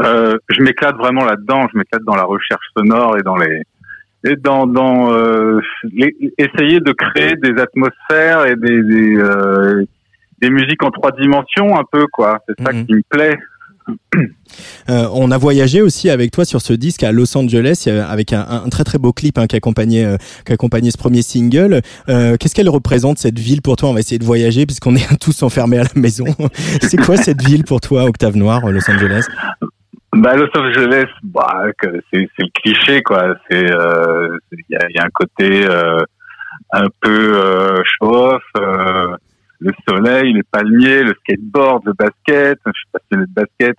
[0.00, 1.66] euh, je m'éclate vraiment là-dedans.
[1.72, 3.62] Je m'éclate dans la recherche sonore et dans les
[4.24, 5.60] et dans dans euh,
[5.92, 9.84] les- essayer de créer des atmosphères et des des, euh,
[10.40, 12.38] des musiques en trois dimensions un peu quoi.
[12.48, 12.86] C'est ça Mhm.
[12.86, 13.36] qui me plaît.
[14.90, 18.68] Euh, on a voyagé aussi avec toi sur ce disque à Los Angeles avec un,
[18.70, 21.80] très très beau clip hein, qui accompagnait euh, qui accompagnait ce premier single.
[22.08, 23.88] Euh, Qu'est-ce qu'elle représente cette ville pour toi?
[23.88, 26.26] On va essayer de voyager puisqu'on est tous enfermés à la maison.
[26.82, 29.26] C'est quoi cette ville pour toi, Octave Noir, Los Angeles?
[30.14, 31.64] Bah, Los Angeles, bah,
[32.12, 33.02] c'est le cliché,
[33.50, 35.66] il y, a, un côté
[36.72, 37.82] un peu euh,
[39.62, 42.58] le soleil, les palmiers, le skateboard, le basket.
[42.66, 43.76] Je suis passionné de basket.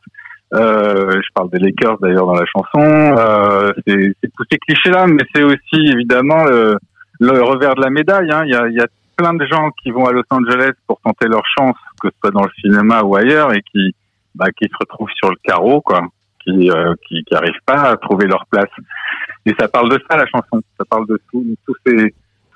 [0.54, 2.80] Euh, je parle des Lakers d'ailleurs dans la chanson.
[3.18, 6.78] Euh, c'est tous ces clichés-là, mais c'est aussi évidemment le,
[7.20, 8.32] le revers de la médaille.
[8.32, 8.44] hein.
[8.46, 8.88] Il y, a, il y a
[9.18, 12.32] plein de gens qui vont à Los Angeles pour tenter leur chance, que ce soit
[12.32, 13.96] dans le cinéma ou ailleurs, et qui,
[14.36, 16.02] bah, qui se retrouvent sur le carreau, quoi,
[16.44, 18.70] qui, euh, qui, qui arrivent pas à trouver leur place.
[19.46, 20.62] Et ça parle de ça la chanson.
[20.80, 22.14] Ça parle de tout- tous ces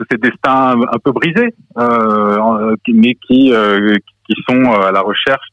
[0.09, 3.95] ces destins un peu brisés, euh, mais qui euh,
[4.27, 5.47] qui sont à la recherche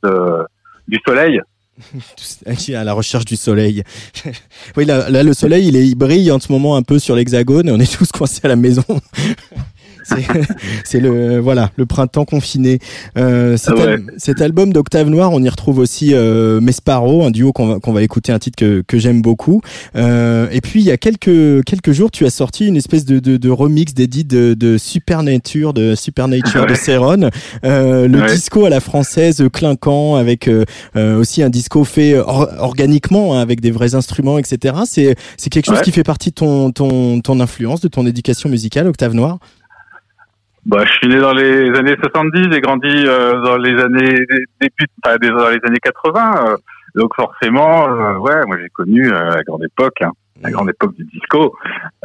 [0.88, 1.40] du soleil.
[2.74, 3.82] à la recherche du soleil.
[4.76, 7.16] oui, là, là, le soleil, il, est, il brille en ce moment un peu sur
[7.16, 8.84] l'hexagone et on est tous coincés à la maison.
[10.84, 12.78] C'est le voilà le printemps confiné.
[13.16, 13.82] Euh, cet, Ah ouais.
[13.94, 17.78] al- cet album d'Octave Noir, on y retrouve aussi euh, Mesparo, un duo qu'on va,
[17.80, 19.60] qu'on va écouter, un titre que, que j'aime beaucoup.
[19.96, 23.18] Euh, et puis il y a quelques quelques jours, tu as sorti une espèce de,
[23.18, 26.74] de, de remix d'édit de, de Supernature, de Supernature de.
[26.74, 27.30] Céron,
[27.64, 28.32] euh, le Ouais.
[28.34, 30.64] disco à la française clinquant avec euh,
[30.96, 34.74] euh, aussi un disco fait or- organiquement hein, avec des vrais instruments, etc.
[34.86, 38.48] C'est c'est quelque chose qui fait partie de ton ton ton influence, de ton éducation
[38.48, 39.38] musicale, Octave Noir?
[40.66, 44.16] Bah, je suis né dans les années 70, j'ai grandi euh, dans les années
[44.60, 46.46] début, enfin, dans les années 80.
[46.46, 46.56] euh,
[46.94, 50.12] donc forcément, euh, ouais, moi j'ai connu euh, la grande époque, hein,
[50.42, 51.54] la grande époque du disco.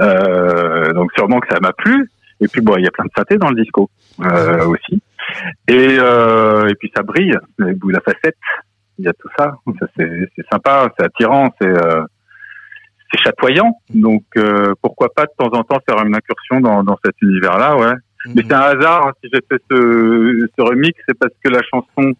[0.01, 2.09] Euh, donc sûrement que ça m'a plu.
[2.41, 3.89] Et puis bon, il y a plein de synthés dans le disco
[4.67, 5.01] aussi.
[5.67, 8.37] Et et puis ça brille, les la facette,
[8.97, 9.55] il y a tout ça.
[9.79, 11.73] ça c'est sympa, c'est attirant, c'est
[13.11, 13.77] c'est chatoyant.
[13.93, 17.75] Donc euh, pourquoi pas de temps en temps faire une incursion dans, dans cet univers-là,
[17.77, 17.93] ouais.
[18.25, 21.61] Mais c'est un hasard hein, si j'ai fait ce, ce remix, c'est parce que la
[21.63, 22.13] chanson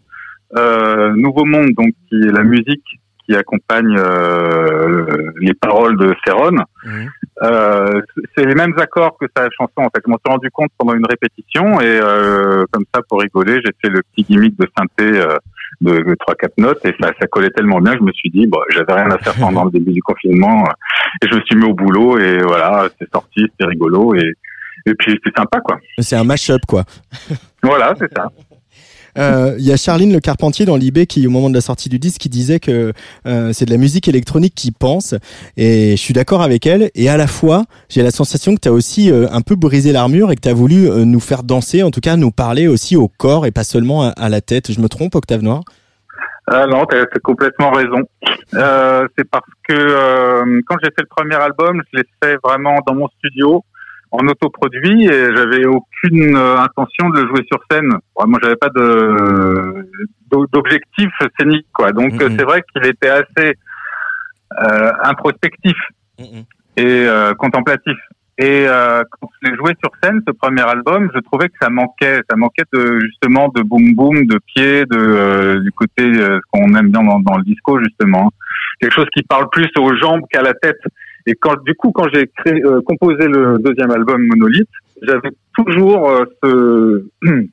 [0.58, 2.84] euh, Nouveau Monde, donc qui est la musique
[3.26, 5.06] qui accompagne euh,
[5.40, 6.56] les paroles de Céron,
[6.86, 7.10] Mhm.
[7.44, 8.02] euh,
[8.36, 9.74] c'est les mêmes accords que sa chanson.
[9.82, 13.20] En fait, je m'en suis rendu compte pendant une répétition et euh, comme ça, pour
[13.22, 15.36] rigoler, j'ai fait le petit gimmick de synthé euh,
[15.82, 18.48] de, de 3-4 notes et ça, ça collait tellement bien que je me suis dit,
[18.48, 20.72] bon, j'avais rien à faire pendant le début du confinement euh,
[21.26, 24.34] et je me suis mis au boulot et voilà, c'est sorti, c'était rigolo et
[24.86, 25.80] et puis c'est sympa quoi.
[26.00, 26.84] C'est un mash-up quoi.
[27.64, 28.30] Voilà, c'est ça.
[29.18, 31.90] Euh, Il y a Charline Le Carpentier dans l'IB qui, au moment de la sortie
[31.90, 32.94] du disque, qui disait que
[33.26, 35.16] euh, c'est de la musique électronique qui pense.
[35.58, 36.90] Et je suis d'accord avec elle.
[36.96, 39.92] Et à la fois, j'ai la sensation que tu as aussi euh, un peu brisé
[39.92, 42.68] l'armure et que tu as voulu euh, nous faire danser, en tout cas nous parler
[42.68, 44.72] aussi au corps et pas seulement à, à la tête.
[44.72, 45.64] Je me trompe, Octave Noir?
[46.52, 48.02] Ah non, t'as t'as complètement raison.
[48.56, 52.78] Euh, c'est parce que euh, quand j'ai fait le premier album, je l'ai fait vraiment
[52.88, 53.64] dans mon studio,
[54.12, 57.92] en autoproduit, et j'avais aucune euh, intention de le jouer sur scène.
[58.18, 59.86] Vraiment, j'avais pas de
[60.32, 61.10] d'o- d'objectif
[61.40, 61.92] scénique, quoi.
[61.92, 63.54] Donc euh, c'est vrai qu'il était assez
[64.62, 65.78] euh, introspectif
[66.78, 67.98] et euh, contemplatif.
[68.42, 71.70] Et euh, quand je l'ai joué sur scène, ce premier album, je trouvais que ça
[71.70, 76.40] manquait, ça manquait de justement de boom boom, de pied, de euh, du côté euh,
[76.40, 78.32] ce qu'on aime bien dans, dans le disco justement,
[78.80, 80.80] quelque chose qui parle plus aux jambes qu'à la tête.
[81.26, 84.70] Et quand du coup, quand j'ai créé, euh, composé le deuxième album Monolith,
[85.02, 87.06] j'avais toujours euh, ce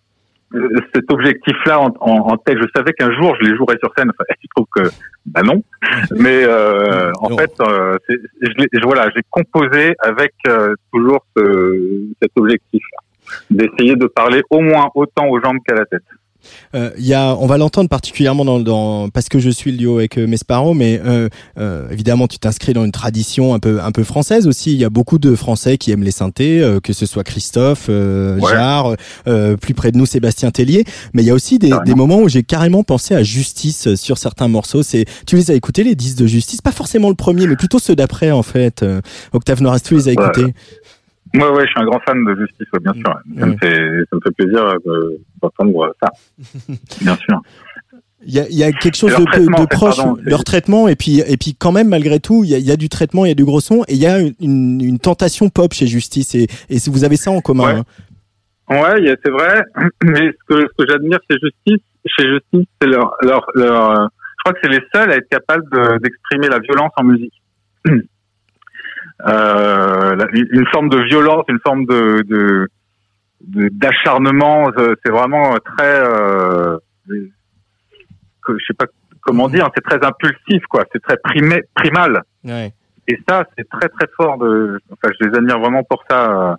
[0.95, 2.57] cet objectif-là en, en, en tête.
[2.59, 4.11] Je savais qu'un jour je les jouerais sur scène.
[4.11, 4.89] Enfin, je trouve que
[5.27, 5.63] bah non.
[6.17, 7.37] Mais euh, en Non.
[7.39, 8.17] fait, euh, je,
[8.73, 12.99] je- voilà, j'ai composé avec euh, toujours ce, cet objectif-là,
[13.51, 16.03] d'essayer de parler au moins autant aux jambes qu'à la tête.
[16.75, 19.79] Euh, il y a, on va l'entendre particulièrement dans, dans parce que je suis le
[19.79, 21.29] duo avec euh, Mesparo, mais euh,
[21.59, 24.73] euh, évidemment tu t'inscris dans une tradition un peu un peu française aussi.
[24.73, 27.87] Il y a beaucoup de Français qui aiment les synthés, euh, que ce soit Christophe,
[27.89, 28.53] euh, Ouais.
[28.53, 28.97] Jarre,
[29.29, 30.85] euh, plus près de nous Sébastien Tellier.
[31.15, 34.19] Mais il y a aussi des, des moments où j'ai carrément pensé à Justice sur
[34.19, 34.83] certains morceaux.
[34.83, 37.79] C'est, tu les as écoutés les disques de Justice, pas forcément le premier, mais plutôt
[37.79, 38.83] ceux d'après en fait.
[38.83, 39.01] Euh,
[39.33, 40.55] Octave Norris, tu les as Ouais.
[41.37, 43.03] Moi, ouais, je suis un grand fan de Justice, ouais, bien sûr.
[43.09, 43.41] ouais.
[43.41, 43.59] Ça, me Mm.
[43.59, 43.77] fait,
[44.11, 46.11] ça me fait plaisir euh, d'entendre ça,
[47.03, 47.41] bien sûr.
[48.29, 51.21] Il y a, il y a quelque chose de, proche, pardon, leur traitement, et puis,
[51.21, 53.29] et puis quand même, malgré tout, il y a, il y a du traitement, il
[53.29, 56.35] y a du gros son, et il y a une, une tentation pop chez Justice,
[56.35, 57.65] et, et vous avez ça en commun.
[57.75, 57.81] Ouais.
[57.81, 57.85] hein.
[58.83, 59.63] Ouais, c'est vrai.
[60.03, 64.07] Mais ce que, ce que j'admire chez Justice, chez Justice, c'est leur, leur, leur, euh,
[64.07, 67.35] je crois que c'est les seuls à être capables de- d'exprimer la violence en musique.
[69.27, 72.69] Euh, une forme de violence, une forme de, de,
[73.73, 74.71] d'acharnement.
[74.77, 76.77] euh, C'est vraiment très, euh,
[77.09, 78.87] je sais pas
[79.23, 80.85] comment dire, c'est très impulsif, quoi.
[80.93, 82.23] C'est très primé, primal.
[82.45, 82.73] Ouais.
[83.09, 84.39] Et ça, c'est très très fort.
[84.39, 86.59] De, enfin, je les admire vraiment pour ça.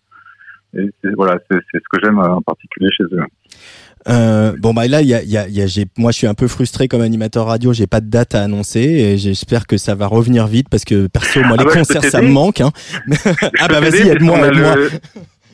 [0.74, 3.24] Et c'est- voilà, c'est c'est ce que j'aime euh, en particulier chez eux.
[4.10, 6.12] Euh, bon bah là, il y a, il y a, il y a- j'ai, moi
[6.12, 9.18] je suis un peu frustré comme animateur radio, j'ai pas de date à annoncer, et
[9.18, 12.22] j'espère que ça va revenir vite parce que perso, moi Ah les bah, concerts ça
[12.22, 12.62] me manque.
[12.62, 12.72] Hein.
[13.60, 14.76] ah bah vas-y, aide-moi, aide-moi.
[14.76, 14.90] le-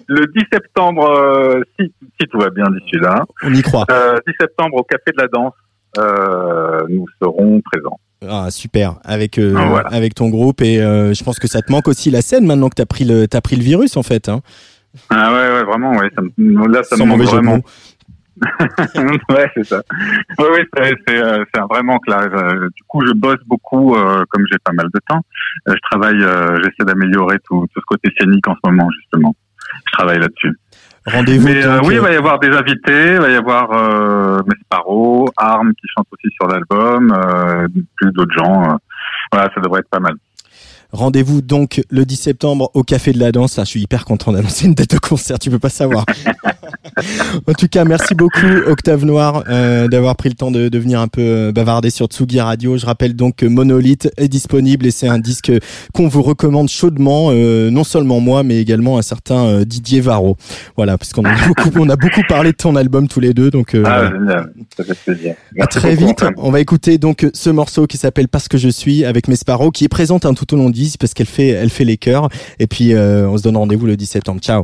[0.08, 3.86] le 10 septembre, euh, si, si tout va bien d'ici là, On y croit.
[3.90, 5.54] euh, 10 septembre au Café de la Danse,
[5.98, 8.00] euh, nous serons présents.
[8.28, 8.96] Ah, super.
[9.04, 9.88] Avec, euh, Ah, voilà.
[9.90, 10.62] avec ton groupe.
[10.62, 13.04] Et euh, je pense que ça te manque aussi la scène maintenant que t'as pris
[13.06, 14.28] le, pris le virus, en fait.
[14.30, 14.42] Hein.
[15.10, 17.60] Ah ouais, ouais, vraiment, ouais, ça me, là, ça Sans me manque vraiment.
[19.30, 19.82] Ouais, c'est ça.
[20.40, 20.60] Oui, oui,
[21.08, 22.22] c'est euh, c'est un vrai manque là.
[22.24, 25.22] Euh, Du coup, je bosse beaucoup, euh, comme j'ai pas mal de temps.
[25.68, 29.36] Euh, je travaille, euh, j'essaie d'améliorer tout, tout ce côté scénique en ce moment justement.
[29.88, 30.58] Je travaille là-dessus.
[31.06, 31.48] Rendez-vous.
[31.48, 33.70] Mais oui, il va y avoir des invités, il va y avoir
[34.46, 37.14] Mesparo, Arm qui chante aussi sur l'album,
[37.98, 38.78] plus d'autres gens.
[39.32, 40.14] voilà, ça devrait être pas mal.
[40.94, 43.58] Rendez-vous donc le 10 septembre au Café de la Danse.
[43.58, 46.06] Ah, je suis hyper content d'annoncer une date de concert, tu peux pas savoir.
[47.48, 51.00] en tout cas, merci beaucoup Octave Noir euh, d'avoir pris le temps de, de venir
[51.00, 52.78] un peu euh, bavarder sur Tsugi Radio.
[52.78, 55.52] Je rappelle donc que Monolith est disponible et c'est un disque
[55.94, 60.36] qu'on vous recommande chaudement, euh, non seulement moi, mais également un certain euh, Didier Varro.
[60.76, 63.50] Voilà, parce qu'on a beaucoup, on a beaucoup parlé de ton album tous les deux,
[63.50, 63.76] donc.
[63.76, 64.12] euh, Ah,
[64.78, 65.36] ça fait plaisir.
[65.60, 66.26] À très beaucoup, vite.
[66.38, 69.86] On va écouter donc ce morceau qui s'appelle Parce que je suis avec Mesparo qui
[69.86, 72.30] est présente hein, tout au long du disque parce qu'elle fait, elle fait les chœurs.
[72.60, 74.42] Et puis euh, on se donne rendez-vous le 10 septembre.
[74.42, 74.64] Ciao.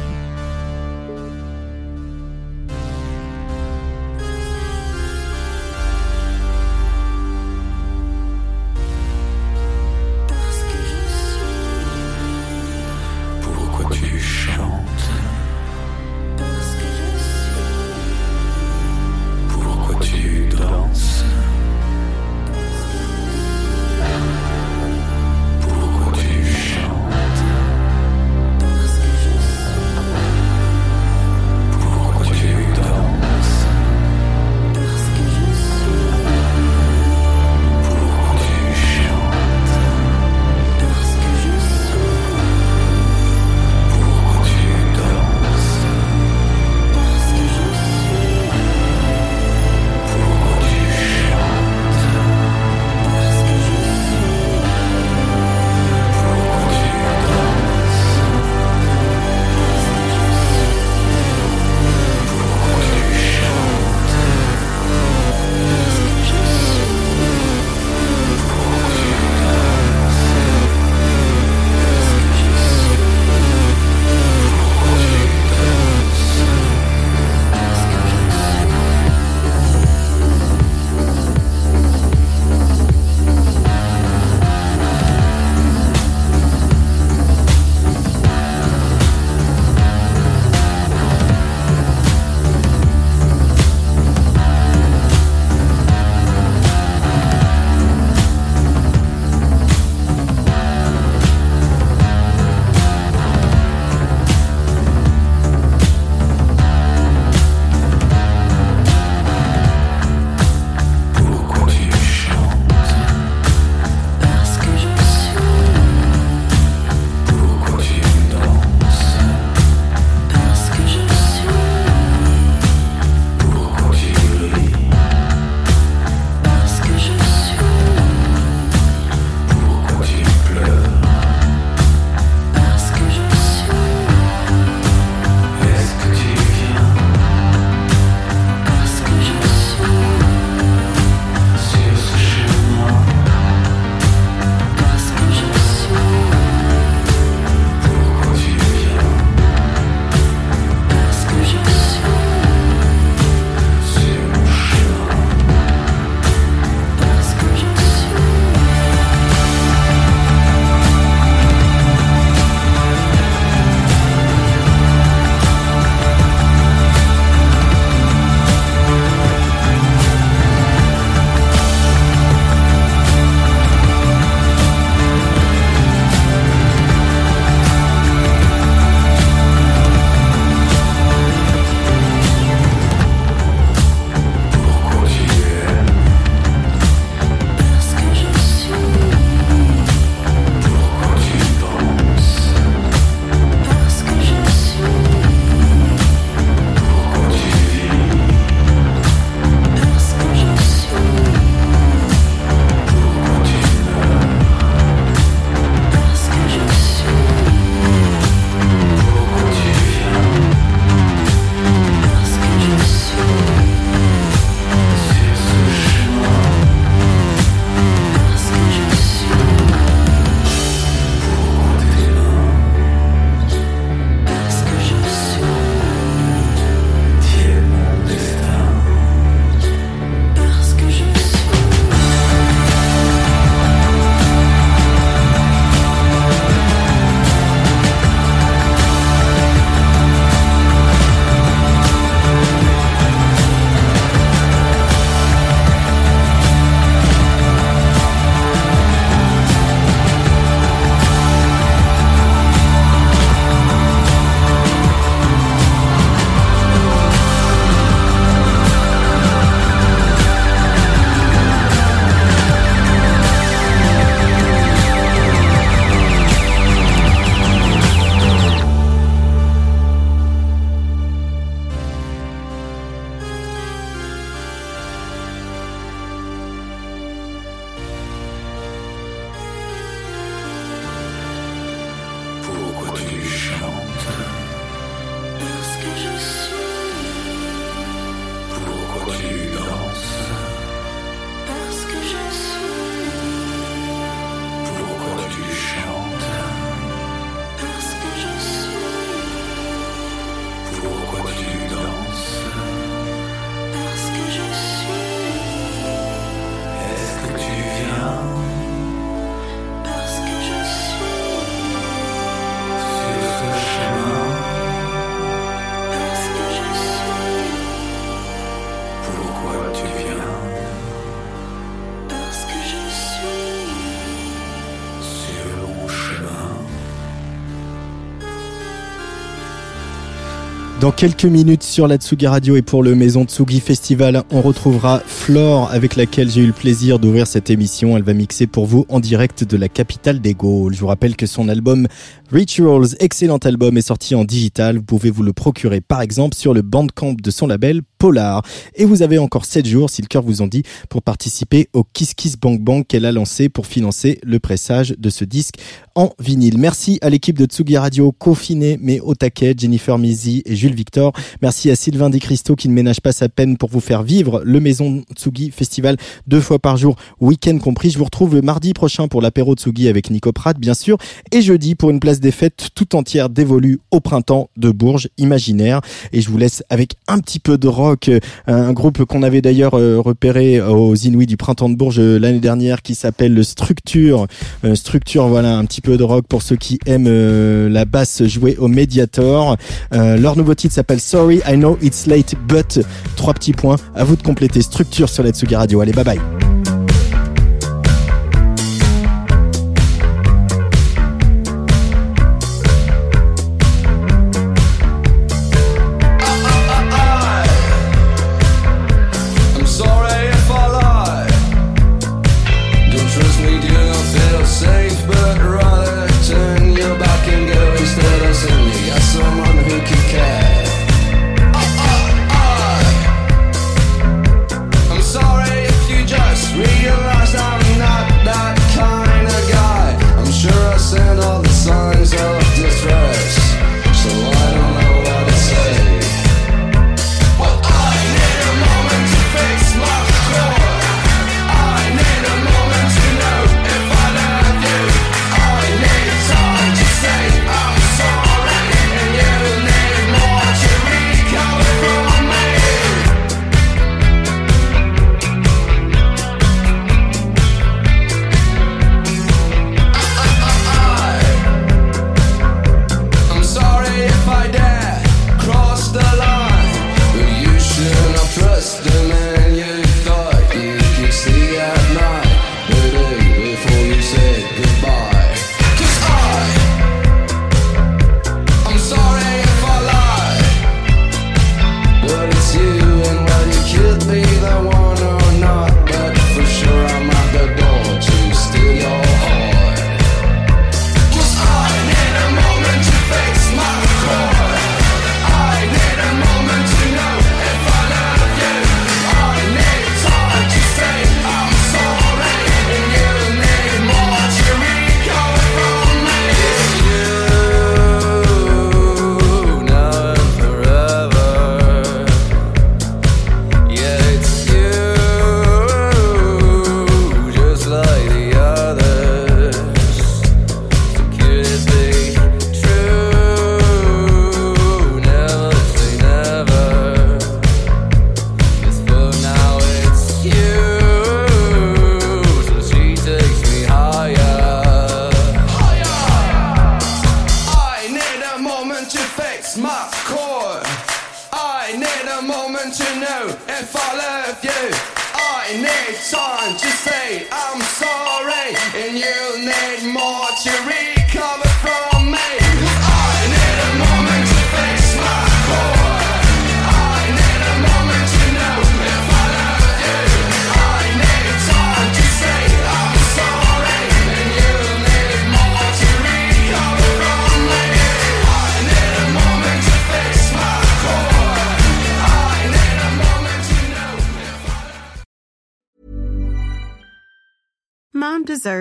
[330.81, 334.99] Dans quelques minutes sur la Tsugi Radio et pour le Maison Tsugi Festival, on retrouvera
[335.05, 337.95] Flore avec laquelle j'ai eu le plaisir d'ouvrir cette émission.
[337.95, 340.73] Elle va mixer pour vous en direct de la capitale des Gaules.
[340.73, 341.87] Je vous rappelle que son album
[342.31, 344.77] Rituals, excellent album, est sorti en digital.
[344.77, 348.41] Vous pouvez vous le procurer par exemple sur le bandcamp de son label Polar.
[348.73, 351.83] Et vous avez encore 7 jours, si le cœur vous en dit, pour participer au
[351.83, 355.59] Kiss Kiss Bank Bank qu'elle a lancé pour financer le pressage de ce disque
[355.93, 356.57] en vinyle.
[356.57, 361.13] Merci à l'équipe de Tsugi Radio, confiné mais au taquet, Jennifer Mizi et Jules Victor.
[361.43, 364.41] Merci à Sylvain Di Cristo qui ne ménage pas sa peine pour vous faire vivre
[364.43, 367.91] le Maison Tsugi Festival deux fois par jour, week-end compris.
[367.91, 370.97] Je vous retrouve le mardi prochain pour l'apéro Tsugi avec Nico Pratt, bien sûr,
[371.31, 375.81] et jeudi pour une place des fêtes tout entière dévolue au printemps de Bourges, imaginaire.
[376.13, 379.41] Et je vous laisse avec un petit peu de rock, euh, un groupe qu'on avait
[379.41, 383.43] d'ailleurs euh, repéré aux Inouïs du printemps de Bourges euh, l'année dernière qui s'appelle le
[383.43, 384.27] Structure.
[384.65, 388.23] Euh, Structure, voilà, un petit peu de rock pour ceux qui aiment euh, la basse
[388.23, 389.57] jouée au Mediator.
[389.93, 392.79] Euh, leur nouveau titre s'appelle Sorry, I know it's late, but
[393.15, 393.77] trois petits points.
[393.95, 395.81] À vous de compléter Structure sur la Tsugi Radio.
[395.81, 396.40] Allez, bye bye.